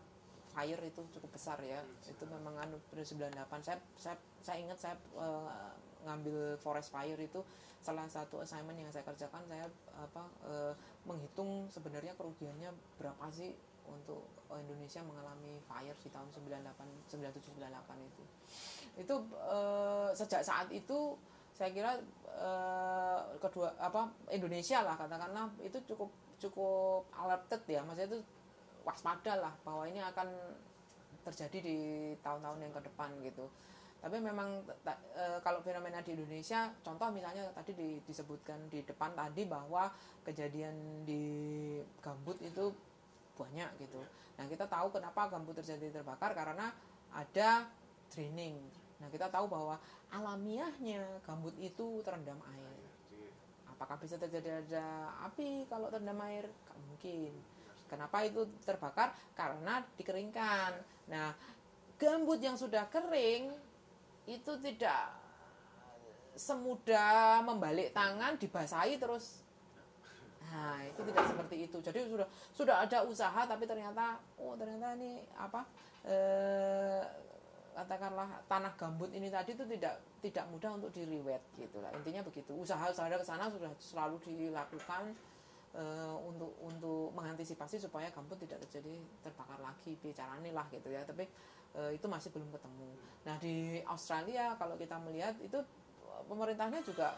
[0.53, 1.81] fire itu cukup besar ya.
[2.05, 3.65] Itu memang anu dari 98.
[3.65, 5.73] Saya saya saya ingat saya eh,
[6.05, 7.41] ngambil forest fire itu
[7.81, 9.65] salah satu assignment yang saya kerjakan saya
[9.97, 10.73] apa eh,
[11.09, 12.69] menghitung sebenarnya kerugiannya
[13.01, 13.57] berapa sih
[13.89, 14.25] untuk
[14.55, 18.23] Indonesia mengalami fire di tahun 98 97 98 itu.
[19.01, 21.19] Itu eh, sejak saat itu
[21.55, 21.93] saya kira
[22.29, 27.81] eh, kedua apa Indonesia lah katakanlah itu cukup cukup alerted ya.
[27.83, 28.21] Maksudnya itu
[28.85, 30.29] waspada lah bahwa ini akan
[31.25, 31.79] terjadi di
[32.21, 33.49] tahun-tahun yang ke depan gitu.
[34.05, 34.61] Tapi memang
[35.17, 39.89] eh, kalau fenomena di Indonesia contoh misalnya tadi di- disebutkan di depan tadi bahwa
[40.21, 41.25] kejadian di
[42.05, 42.69] gambut itu
[43.35, 44.01] banyak gitu.
[44.39, 46.71] Nah kita tahu kenapa gambut terjadi terbakar karena
[47.15, 47.69] ada
[48.11, 48.59] draining.
[49.03, 49.79] Nah kita tahu bahwa
[50.11, 52.75] alamiahnya gambut itu terendam air.
[53.71, 56.47] Apakah bisa terjadi ada api kalau terendam air?
[56.47, 57.33] Nggak mungkin.
[57.91, 59.13] Kenapa itu terbakar?
[59.35, 60.73] Karena dikeringkan.
[61.11, 61.35] Nah
[61.99, 63.55] gambut yang sudah kering
[64.25, 65.15] itu tidak
[66.35, 69.44] semudah membalik tangan dibasahi terus
[70.53, 71.79] nah itu tidak seperti itu.
[71.81, 75.65] Jadi sudah sudah ada usaha tapi ternyata oh ternyata ini apa
[76.05, 77.03] eh,
[77.75, 81.91] katakanlah tanah gambut ini tadi itu tidak tidak mudah untuk diriwet gitu lah.
[81.97, 82.55] Intinya begitu.
[82.55, 85.11] Usaha usaha ke sana sudah selalu dilakukan
[85.75, 91.03] eh, untuk untuk mengantisipasi supaya gambut tidak terjadi terbakar lagi bicaranya lah gitu ya.
[91.03, 91.27] Tapi
[91.75, 92.89] eh, itu masih belum ketemu.
[93.27, 95.59] Nah di Australia kalau kita melihat itu
[96.29, 97.15] pemerintahnya juga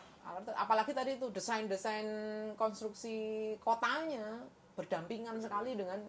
[0.58, 2.06] apalagi tadi itu desain desain
[2.58, 4.42] konstruksi kotanya
[4.74, 6.02] berdampingan sekali dengan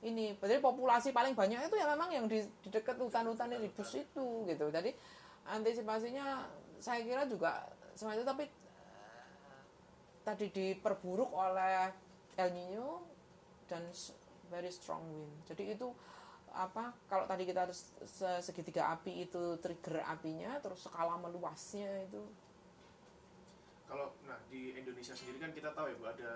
[0.00, 0.32] ini.
[0.40, 4.48] Jadi populasi paling banyak itu ya memang yang di, di dekat hutan-hutan di bus itu
[4.48, 4.66] gitu.
[4.72, 4.90] Jadi
[5.44, 6.48] antisipasinya
[6.80, 9.62] saya kira juga semua itu tapi eh,
[10.24, 11.92] tadi diperburuk oleh
[12.40, 13.04] El Nino
[13.68, 13.84] dan
[14.48, 15.32] very strong wind.
[15.44, 15.92] Jadi itu
[16.50, 22.22] apa kalau tadi kita harus se- segitiga api itu trigger apinya terus skala meluasnya itu?
[23.86, 26.30] Kalau nah di Indonesia sendiri kan kita tahu ya Bu ada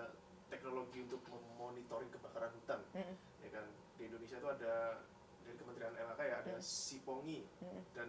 [0.50, 2.80] teknologi untuk memonitoring kebakaran hutan.
[2.94, 3.16] Mm-mm.
[3.42, 3.66] ya kan?
[3.94, 4.74] Di Indonesia itu ada
[5.44, 7.82] dari Kementerian LHK ya ada Sipongi Mm.
[7.94, 8.08] dan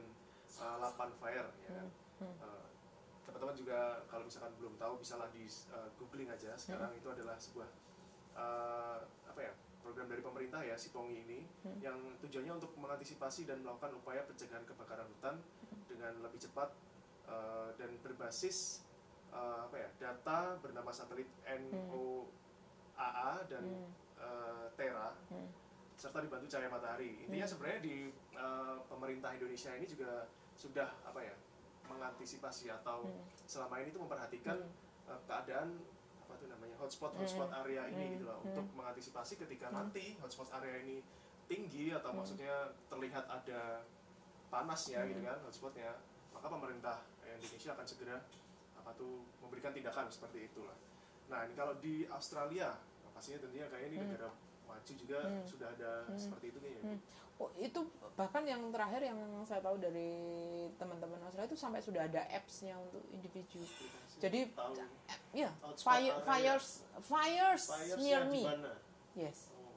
[0.62, 1.88] uh, Lapan Fire ya kan?
[2.22, 2.36] Mm.
[2.42, 2.66] Uh,
[3.26, 6.54] teman-teman juga kalau misalkan belum tahu bisalah di uh, googling aja.
[6.56, 7.70] Sekarang itu adalah sebuah
[8.38, 9.54] uh, apa ya
[9.86, 11.78] program dari pemerintah ya Sipongi ini Hmm.
[11.78, 15.38] yang tujuannya untuk mengantisipasi dan melakukan upaya pencegahan kebakaran hutan
[15.86, 16.74] dengan lebih cepat
[17.30, 18.82] uh, dan berbasis
[19.30, 22.26] uh, apa ya data bernama satelit NOAA
[23.46, 23.90] dan Hmm.
[24.18, 25.50] uh, Terra Hmm.
[25.96, 27.22] serta dibantu cahaya matahari.
[27.22, 27.96] Intinya sebenarnya di
[28.36, 31.36] uh, pemerintah Indonesia ini juga sudah apa ya
[31.86, 33.22] mengantisipasi atau Hmm.
[33.46, 34.58] selama ini itu memperhatikan
[35.06, 35.78] uh, keadaan
[36.46, 38.14] tuh namanya hotspot hotspot area ini Hmm.
[38.14, 38.48] gitu loh Hmm.
[38.54, 41.02] untuk mengantisipasi ketika nanti hotspot area ini
[41.46, 42.54] tinggi atau maksudnya
[42.86, 43.82] terlihat ada
[44.48, 45.98] panasnya gitu kan hotspotnya
[46.30, 48.18] maka pemerintah Indonesia akan segera
[48.78, 50.78] apa tuh memberikan tindakan seperti itulah.
[51.26, 52.78] Nah ini kalau di Australia
[53.10, 54.30] pastinya tentunya kayak ini negara
[54.66, 56.82] maju juga sudah ada seperti itu nih ya.
[56.84, 56.96] Bu.
[57.36, 57.84] Oh, itu
[58.16, 60.16] bahkan yang terakhir yang saya tahu dari
[60.80, 63.60] teman-teman Australia itu sampai sudah ada apps-nya untuk individu.
[64.24, 64.72] Jadi tahu
[65.36, 68.48] ya, fire, fires fires fires near me.
[68.48, 68.72] mana?
[69.20, 69.52] Yes.
[69.52, 69.76] Oh,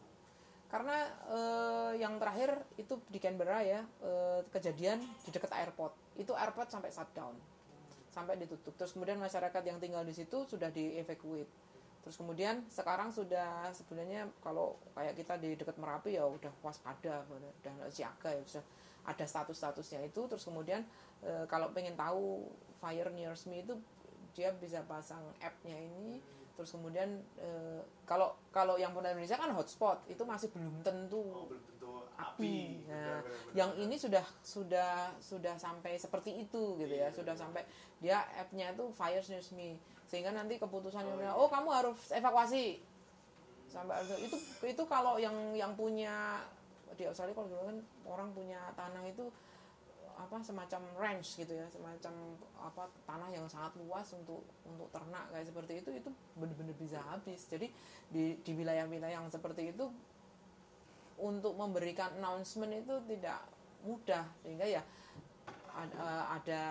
[0.70, 5.98] Karena eh, yang terakhir itu di Canberra ya, eh, kejadian di dekat airport.
[6.14, 7.34] Itu airport sampai shutdown.
[8.14, 8.78] Sampai ditutup.
[8.78, 11.50] Terus kemudian masyarakat yang tinggal di situ sudah dievakuate.
[12.02, 17.72] Terus kemudian sekarang sudah sebenarnya kalau kayak kita di dekat Merapi ya udah waspada, udah
[17.92, 18.64] siaga ya sudah
[19.04, 20.24] ada status-statusnya itu.
[20.28, 20.86] Terus kemudian
[21.20, 22.48] eh, kalau pengen tahu
[22.80, 23.74] fire near me itu
[24.32, 26.22] dia bisa pasang app-nya ini
[26.54, 31.46] terus kemudian eh, kalau kalau yang punya Indonesia kan hotspot itu masih belum tentu oh
[31.46, 32.18] belum tentu api.
[32.18, 32.58] api
[32.90, 34.90] Nah, Benar, benar, benar, yang ini sudah sudah
[35.22, 37.42] sudah sampai seperti itu gitu ya, Iya, sudah benar.
[37.46, 37.62] sampai
[38.02, 39.78] dia app-nya itu fire news me
[40.08, 41.32] sehingga nanti keputusannya Oh, iya.
[41.36, 42.80] oh kamu harus evakuasi.
[43.68, 46.40] Sampai harus- itu itu kalau yang yang punya
[46.96, 47.78] di Australia kalau dulu kan
[48.08, 49.28] orang punya tanah itu
[50.18, 52.10] apa semacam ranch gitu ya semacam
[52.58, 57.46] apa tanah yang sangat luas untuk untuk ternak kayak seperti itu itu benar-benar bisa habis.
[57.46, 57.70] Jadi
[58.10, 59.86] di di wilayah-wilayah yang seperti itu
[61.18, 63.46] untuk memberikan announcement itu tidak
[63.84, 64.26] mudah.
[64.42, 64.82] Sehingga ya
[65.78, 66.62] ada, ada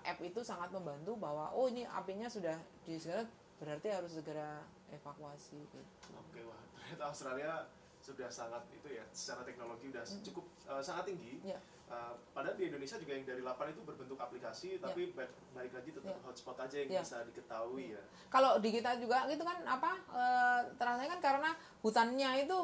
[0.00, 3.28] app itu sangat membantu bahwa oh ini apinya sudah di segera
[3.58, 5.80] berarti harus segera evakuasi gitu.
[6.16, 7.52] Oke, wah ternyata Australia
[7.98, 11.44] sudah sangat itu ya secara teknologi sudah cukup eh, sangat tinggi.
[11.44, 11.60] Ya.
[11.88, 15.90] Eh, padahal di Indonesia juga yang dari 8 itu berbentuk aplikasi, tapi ba- balik lagi
[15.90, 16.20] tetap Ya.
[16.22, 17.00] hotspot aja yang Ya.
[17.02, 18.02] bisa diketahui ya.
[18.28, 22.58] Kalau di kita juga gitu kan apa eh, terasa kan karena hutannya itu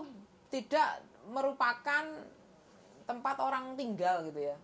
[0.49, 2.05] tidak merupakan
[3.05, 4.57] tempat orang tinggal gitu ya.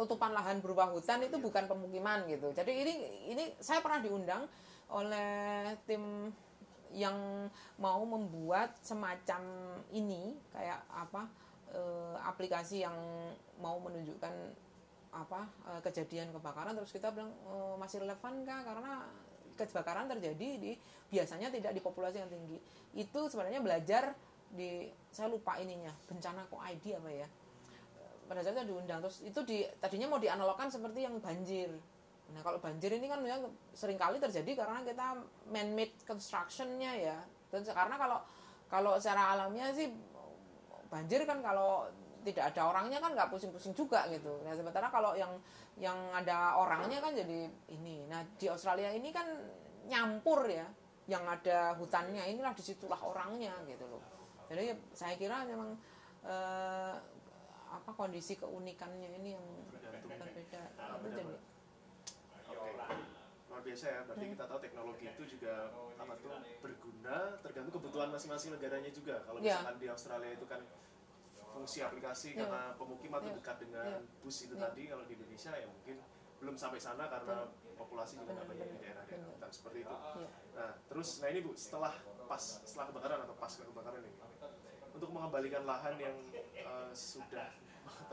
[0.00, 2.48] Tutupan lahan berupa hutan itu bukan pemukiman gitu.
[2.56, 2.94] Jadi ini
[3.36, 4.48] ini saya pernah diundang
[4.88, 6.32] oleh tim
[6.90, 7.46] yang
[7.76, 9.44] mau membuat semacam
[9.92, 11.28] ini kayak apa
[11.76, 12.96] eh, aplikasi yang
[13.60, 14.32] mau menunjukkan
[15.12, 16.72] apa eh, kejadian kebakaran.
[16.80, 18.64] Terus kita bilang "Eh, masih relevan kah?
[18.64, 19.04] Karena
[19.54, 20.72] kebakaran terjadi di
[21.12, 22.56] biasanya tidak di populasi yang tinggi.
[22.96, 24.16] Itu sebenarnya belajar
[24.50, 27.28] di saya lupa ininya bencana kok ID apa ya
[28.30, 31.66] pada saat itu diundang terus itu di tadinya mau dianalogkan seperti yang banjir.
[32.30, 35.18] Nah kalau banjir ini kan memang sering kali terjadi karena kita
[35.50, 37.18] man made constructionnya ya.
[37.50, 38.22] Dan karena kalau
[38.70, 39.90] kalau secara alamnya sih
[40.86, 41.90] banjir kan kalau
[42.22, 44.30] tidak ada orangnya kan nggak pusing-pusing juga gitu.
[44.46, 45.34] Nah sementara kalau yang
[45.74, 48.06] yang ada orangnya kan jadi ini.
[48.06, 49.26] Nah di Australia ini kan
[49.90, 50.70] nyampur ya
[51.10, 52.30] yang ada hutannya.
[52.30, 53.98] Inilah di situlah orangnya gitu loh.
[54.46, 55.74] Jadi saya kira memang
[56.22, 56.94] eh,
[57.70, 60.10] apa kondisi keunikannya ini yang Tergantung.
[60.10, 61.34] berbeda Ah, itu jadi
[62.50, 62.70] Oke.
[63.50, 68.54] Luar biasa ya, berarti kita tahu teknologi itu juga apa tuh berguna tergantung kebutuhan masing-masing
[68.54, 69.22] negaranya juga.
[69.26, 69.58] Kalau Ya.
[69.58, 70.62] misalkan di Australia itu kan
[71.50, 72.46] fungsi aplikasi Ya.
[72.46, 73.36] karena pemukiman itu Ya.
[73.42, 74.22] dekat dengan Ya.
[74.22, 74.62] bus itu Ya.
[74.70, 75.96] tadi, kalau di Indonesia ya mungkin
[76.38, 79.94] belum sampai sana karena populasi juga nggak banyak di benar, daerah-daerah hutan seperti itu.
[79.98, 80.28] Iya.
[80.54, 81.92] Nah, terus nah ini Bu, setelah
[82.30, 84.14] pas setelah kebakaran atau pas kebakaran ini
[84.94, 87.48] untuk mengembalikan lahan yang eh, sudah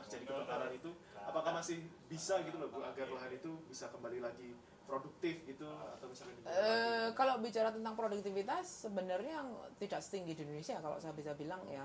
[0.04, 0.92] terjadi kebakaran itu
[1.26, 4.56] apakah masih bisa gitu loh Bu agar lahan itu bisa kembali lagi
[4.88, 6.38] produktif itu atau misalnya?
[6.48, 9.50] Eh, kalau bicara tentang produktivitas sebenarnya yang
[9.84, 11.84] tidak setinggi di Indonesia kalau saya bisa bilang ya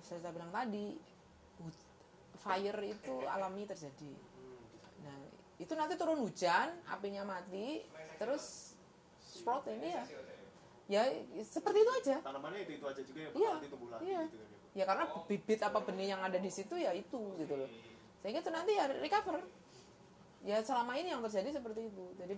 [0.00, 0.96] saya, saya bilang tadi
[2.38, 4.56] fire itu alami terjadi gitu.
[5.02, 5.18] nah
[5.58, 7.82] itu nanti turun hujan apinya mati
[8.16, 8.74] terus
[9.18, 10.04] sprout ini ya
[10.88, 11.04] ya
[11.44, 12.16] seperti itu aja.
[12.24, 14.20] Tanamannya itu itu aja juga yang Iya, tumbuh lagi iya.
[14.24, 17.54] gitu kan ya ya karena bibit apa benih yang ada di situ ya itu gitu
[17.56, 17.68] loh.
[18.24, 19.42] Sehingga itu nanti ya recover.
[20.46, 22.04] Ya selama ini yang terjadi seperti itu.
[22.14, 22.34] Jadi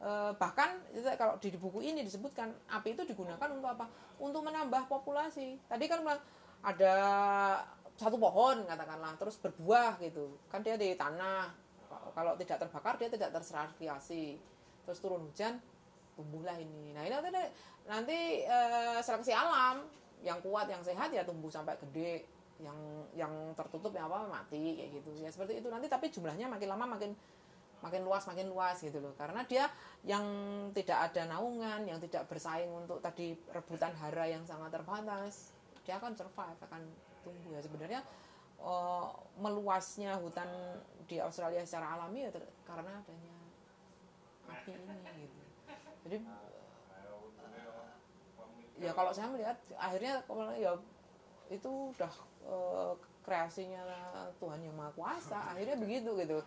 [0.00, 0.80] eh, bahkan
[1.18, 3.86] kalau di buku ini disebutkan api itu digunakan untuk apa?
[4.22, 5.60] Untuk menambah populasi.
[5.66, 6.04] Tadi kan
[6.60, 6.94] ada
[7.96, 10.40] satu pohon katakanlah terus berbuah gitu.
[10.48, 11.52] Kan dia di tanah.
[12.14, 14.38] Kalau tidak terbakar dia tidak terseradiasi
[14.86, 15.58] terus turun hujan
[16.20, 16.92] tumbuhlah ini.
[16.92, 17.42] Nah ini nanti
[17.88, 19.88] nanti eh, seleksi alam
[20.20, 22.28] yang kuat yang sehat ya tumbuh sampai gede.
[22.60, 22.76] Yang
[23.16, 25.16] yang tertutup yang apa mati kayak gitu.
[25.16, 27.16] Ya seperti itu nanti tapi jumlahnya makin lama makin
[27.80, 29.16] makin luas makin luas gitu loh.
[29.16, 29.64] Karena dia
[30.04, 30.24] yang
[30.76, 35.56] tidak ada naungan yang tidak bersaing untuk tadi rebutan hara yang sangat terbatas
[35.88, 36.84] dia akan survive akan
[37.24, 37.56] tumbuh.
[37.56, 38.00] Ya sebenarnya
[38.60, 39.08] eh,
[39.40, 40.52] meluasnya hutan
[41.08, 42.30] di Australia secara alami ya
[42.68, 43.34] karena adanya
[44.50, 45.39] api ini gitu
[46.06, 46.16] jadi
[48.80, 50.24] eh, ya kalau saya melihat akhirnya
[50.56, 50.72] ya
[51.52, 52.12] itu udah
[52.48, 53.84] eh, kreasinya
[54.40, 56.40] Tuhan yang Maha Kuasa akhirnya begitu gitu.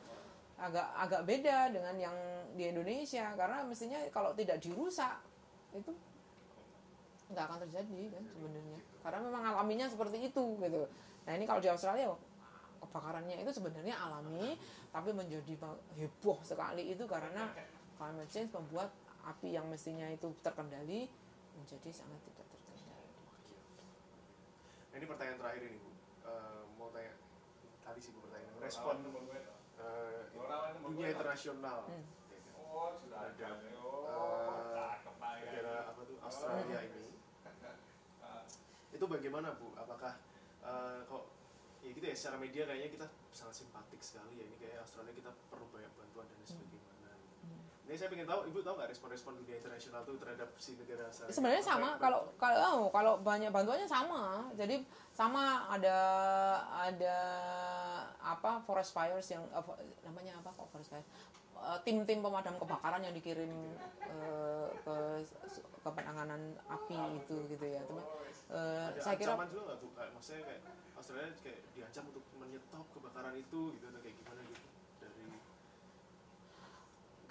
[0.57, 2.17] Agak agak beda dengan yang
[2.53, 5.21] di Indonesia karena mestinya kalau tidak dirusak
[5.73, 5.91] itu
[7.33, 8.79] nggak akan terjadi kan sebenarnya.
[9.01, 10.81] Karena memang alaminya seperti itu gitu.
[11.23, 12.13] Nah ini kalau di Australia
[12.83, 14.59] kebakarannya itu sebenarnya alami
[14.91, 15.55] tapi menjadi
[15.97, 17.49] heboh sekali itu karena
[17.95, 18.91] climate change membuat
[19.23, 21.07] api yang mestinya itu terkendali
[21.55, 22.83] menjadi sangat tidak terkendali.
[24.91, 25.91] Nah, ini pertanyaan terakhir ini Bu.
[26.23, 27.13] Eh, mau tanya
[27.83, 28.53] tadi sih Bu pertanyaan.
[28.59, 28.95] Respon
[29.79, 30.21] eh,
[30.83, 31.87] dunia internasional.
[31.87, 32.05] Hmm.
[33.05, 36.17] terhadap eh, negara apa tuh?
[36.25, 37.13] Australia ini.
[38.97, 39.71] Itu bagaimana Bu?
[39.77, 40.19] Apakah
[40.65, 41.23] eh, kok
[41.83, 44.45] ya gitu ya secara media kayaknya kita sangat simpatik sekali ya.
[44.49, 46.92] Ini kayak Australia kita perlu banyak bantuan dan sebagainya.
[47.83, 51.27] Ini saya ingin tahu, ibu tahu nggak respon-respon dunia internasional tuh terhadap si negara asal?
[51.27, 54.47] sebenarnya sama kalau kalau oh, kalau banyak bantuannya sama.
[54.55, 55.97] Jadi sama ada
[56.71, 57.17] ada
[58.23, 59.75] apa forest fires yang fo-
[60.07, 61.07] namanya apa kok forest fires?
[61.63, 63.51] Eh, tim-tim pemadam kebakaran yang dikirim
[63.99, 64.95] eh, ke
[65.83, 67.83] ke penanganan api itu gitu ya.
[67.83, 68.03] Teman
[68.53, 69.87] Eh, ada saya kira juga nggak bu?
[69.95, 70.61] Kayak, maksudnya kayak
[70.95, 74.72] Australia kayak diancam untuk menyetop kebakaran itu gitu atau kayak gimana gitu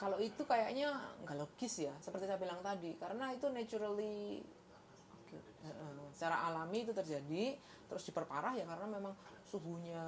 [0.03, 2.99] kalau itu kayaknya nggak logis ya seperti saya bilang tadi.
[2.99, 4.43] Karena itu naturally
[5.31, 7.55] eh, secara alami itu terjadi
[7.87, 9.15] terus diperparah ya karena memang
[9.47, 10.03] suhunya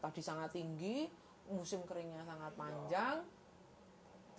[0.00, 1.12] tadi sangat tinggi
[1.52, 3.20] musim keringnya sangat panjang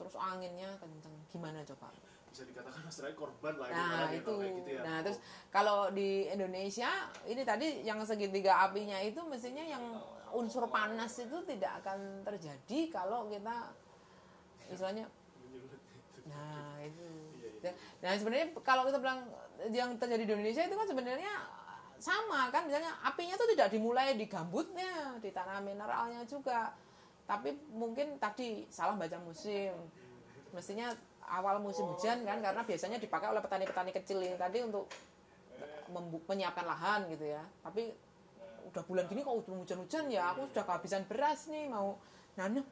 [0.02, 1.14] terus anginnya kenceng.
[1.30, 1.94] Gimana coba?
[2.34, 4.34] Bisa dikatakan Australia korban lah nah ibaratnya itu.
[4.42, 4.82] gitu ya.
[4.84, 5.20] nah terus
[5.54, 6.90] kalau di Indonesia
[7.30, 10.02] ini tadi yang segitiga apinya itu mestinya yang
[10.36, 13.72] unsur panas itu tidak akan terjadi kalau kita
[14.72, 15.06] istilahnya.
[16.30, 17.06] Nah itu.
[18.02, 19.26] Nah sebenarnya kalau kita bilang
[19.72, 21.34] yang terjadi di Indonesia itu kan sebenarnya
[21.96, 26.76] sama kan misalnya apinya itu tidak dimulai di gambutnya, di tanah mineralnya juga.
[27.26, 29.74] Tapi mungkin tadi salah baca musim.
[30.54, 30.94] Mestinya
[31.26, 34.86] awal musim hujan kan karena biasanya dipakai oleh petani-petani kecil ini tadi untuk
[36.30, 37.42] menyiapkan lahan gitu ya.
[37.66, 37.90] Tapi
[38.66, 42.02] udah bulan gini kok hujan-hujan ya aku sudah kehabisan beras nih mau
[42.34, 42.66] nanam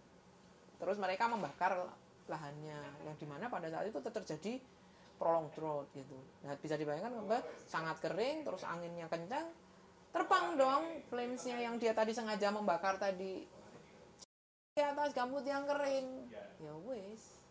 [0.84, 1.80] terus mereka membakar
[2.28, 3.08] lahannya.
[3.08, 4.60] Yang di mana pada saat itu ter- terjadi
[5.16, 6.20] prolong drought gitu.
[6.44, 9.48] Nah bisa dibayangkan bahwa sangat kering terus anginnya kencang.
[10.12, 13.48] Terbang dong flamesnya yang dia tadi sengaja membakar tadi.
[14.76, 16.28] Di atas gambut yang kering.
[16.60, 17.44] Ya wes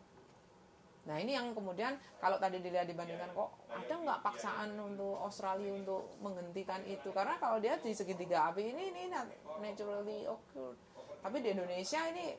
[1.03, 6.15] nah ini yang kemudian kalau tadi dilihat dibandingkan kok ada nggak paksaan untuk Australia untuk
[6.23, 7.11] menghentikan itu?
[7.11, 10.79] Karena kalau dia di segitiga api ini ini nat- naturally occurred.
[11.23, 12.39] Tapi di Indonesia ini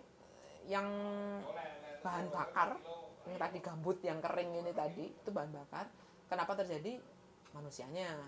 [0.67, 0.87] yang
[2.03, 2.75] bahan bakar
[3.23, 5.87] yang tadi gambut yang kering ini tadi itu bahan bakar.
[6.27, 6.99] Kenapa terjadi?
[7.55, 8.19] Manusianya.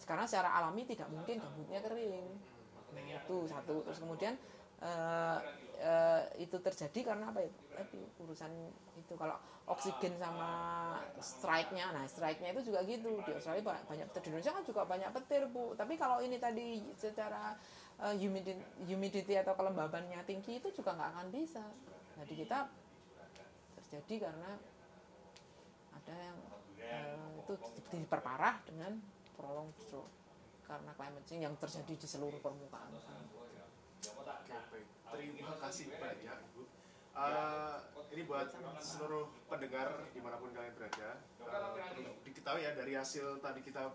[0.00, 2.28] Sekarang secara alami tidak mungkin gambutnya kering.
[2.96, 3.84] Nah itu satu.
[3.84, 4.34] Terus kemudian
[4.80, 5.38] eh,
[5.84, 7.50] eh, itu terjadi karena apa ya
[8.24, 8.52] urusan
[8.96, 9.12] itu.
[9.20, 9.36] Kalau
[9.70, 10.50] oksigen sama
[11.20, 13.20] strike-nya nah strike-nya itu juga gitu.
[13.20, 15.76] Di Australia ba- banyak petir di Indonesia kan juga banyak petir bu.
[15.76, 17.52] Tapi kalau ini tadi secara
[18.00, 18.16] eh,
[18.86, 21.64] humidity, atau kelembabannya tinggi itu juga nggak akan bisa
[22.20, 22.58] jadi kita
[23.80, 24.50] terjadi karena
[25.96, 26.38] ada yang
[26.80, 29.00] eh, itu di- diperparah dengan
[29.36, 30.10] prolonged drought
[30.64, 32.90] karena climate change yang terjadi di seluruh permukaan
[34.00, 34.80] Oke.
[35.10, 36.62] Terima kasih banyak, Ibu.
[37.10, 37.76] Eh,
[38.14, 38.48] ini buat
[38.78, 41.20] seluruh pendengar di mana pun kalian berada.
[41.36, 43.90] Perlu diketahui ya dari hasil tadi kita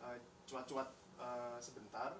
[0.00, 0.88] eh, cuat-cuat
[1.18, 2.14] eh, sebentar,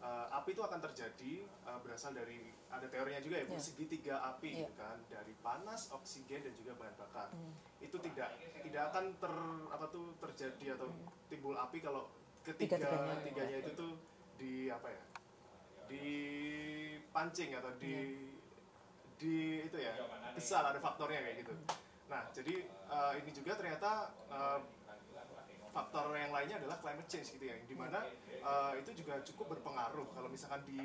[0.00, 2.40] eh, api itu akan terjadi eh, berasal dari
[2.70, 3.62] ada teorinya juga ya, Bu, Iya.
[3.62, 4.58] segitiga api Iya.
[4.62, 7.28] gitu kan, dari panas, oksigen dan juga bahan bakar.
[7.30, 7.52] Hmm.
[7.78, 8.30] Itu tidak
[8.60, 9.34] tidak akan ter
[9.68, 10.88] apa tuh terjadi atau
[11.26, 12.08] timbul api kalau
[12.40, 13.20] ketiga Tiga-tiganya.
[13.20, 13.92] tiganya itu tuh
[14.36, 15.02] di apa ya?
[15.90, 17.94] dipancing atau di
[19.18, 19.92] di itu ya
[20.32, 21.52] besar ada faktornya kayak gitu.
[22.06, 23.90] Nah jadi eh, ini juga ternyata
[24.30, 24.58] eh,
[25.70, 29.58] faktor yang lainnya adalah climate change gitu ya, yang di mana eh, itu juga cukup
[29.58, 30.76] berpengaruh kalau misalkan di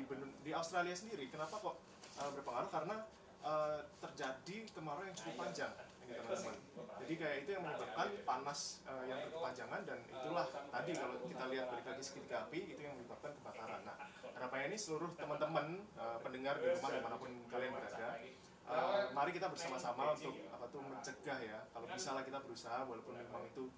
[0.42, 1.26] di Australia sendiri.
[1.28, 1.76] Kenapa kok
[2.22, 2.70] eh, berpengaruh?
[2.70, 2.96] Karena
[3.42, 5.72] eh, terjadi kemarau yang cukup panjang
[6.06, 6.54] ini teman-teman.
[7.02, 11.66] Jadi kayak itu yang menyebabkan panas eh, yang berkepanjangan dan itulah tadi kalau kita lihat
[11.70, 13.80] balik lagi segitiga api itu yang menyebabkan kebakaran.
[13.82, 13.96] Nah
[14.36, 19.30] harapannya ini seluruh teman-teman eh, pendengar di rumah di mana pun kalian berada eh, mari
[19.34, 23.70] kita bersama-sama untuk apa tuh mencegah ya kalau bisa lah kita berusaha walaupun memang itu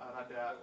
[0.00, 0.56] rada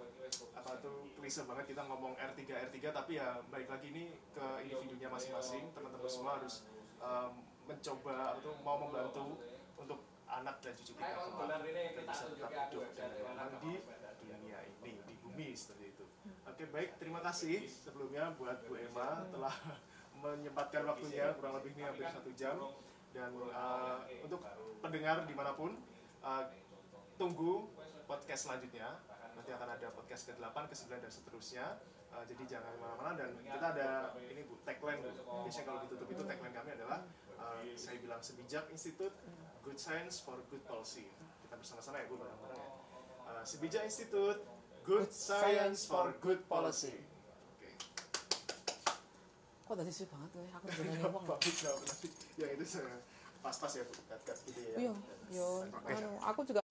[0.57, 5.07] apa tuh klise banget kita ngomong R3 R3 tapi ya balik lagi ini ke individunya
[5.07, 5.69] masing-masing.
[5.71, 6.65] Teman-teman semua harus
[6.99, 7.29] eh,
[7.67, 9.37] mencoba atau mau membantu
[9.77, 13.73] untuk anak dan cucu kita kelak dan bisa tetap hidup dan aman di
[14.27, 16.05] dunia ini di bumi seperti itu.
[16.43, 19.55] Oke baik terima kasih sebelumnya buat Bu Emma telah
[20.23, 22.57] menyempatkan waktunya kurang lebih ini hampir satu jam.
[23.15, 24.43] Dan uh, untuk
[24.83, 25.73] pendengar di mana pun
[26.21, 26.43] uh,
[27.17, 27.65] tunggu
[28.05, 28.99] podcast selanjutnya
[29.37, 31.65] nanti akan ada podcast ke-8, ke-9 dan seterusnya.
[32.09, 35.13] Uh, jadi jangan ke mana-mana dan kita ada ini bu tagline bu.
[35.45, 37.05] Biasanya kalau ditutup itu tagline kami adalah
[37.37, 39.13] uh, saya bilang sebijak institut
[39.61, 41.05] good science for good policy.
[41.45, 42.71] Kita bersama-sama ya bu bareng-bareng ya.
[43.29, 44.41] Uh, sebijak institut
[44.81, 46.97] good science for good policy.
[49.67, 51.23] kok tadi sih banget gue aku jadi ngomong.
[51.27, 51.55] Bagus
[52.39, 53.03] yang itu saya
[53.43, 53.93] pas-pas ya bu.
[54.09, 54.77] Cut-cut gitu ya.
[55.27, 55.91] Iya Oke.
[55.91, 56.63] anu, aku juga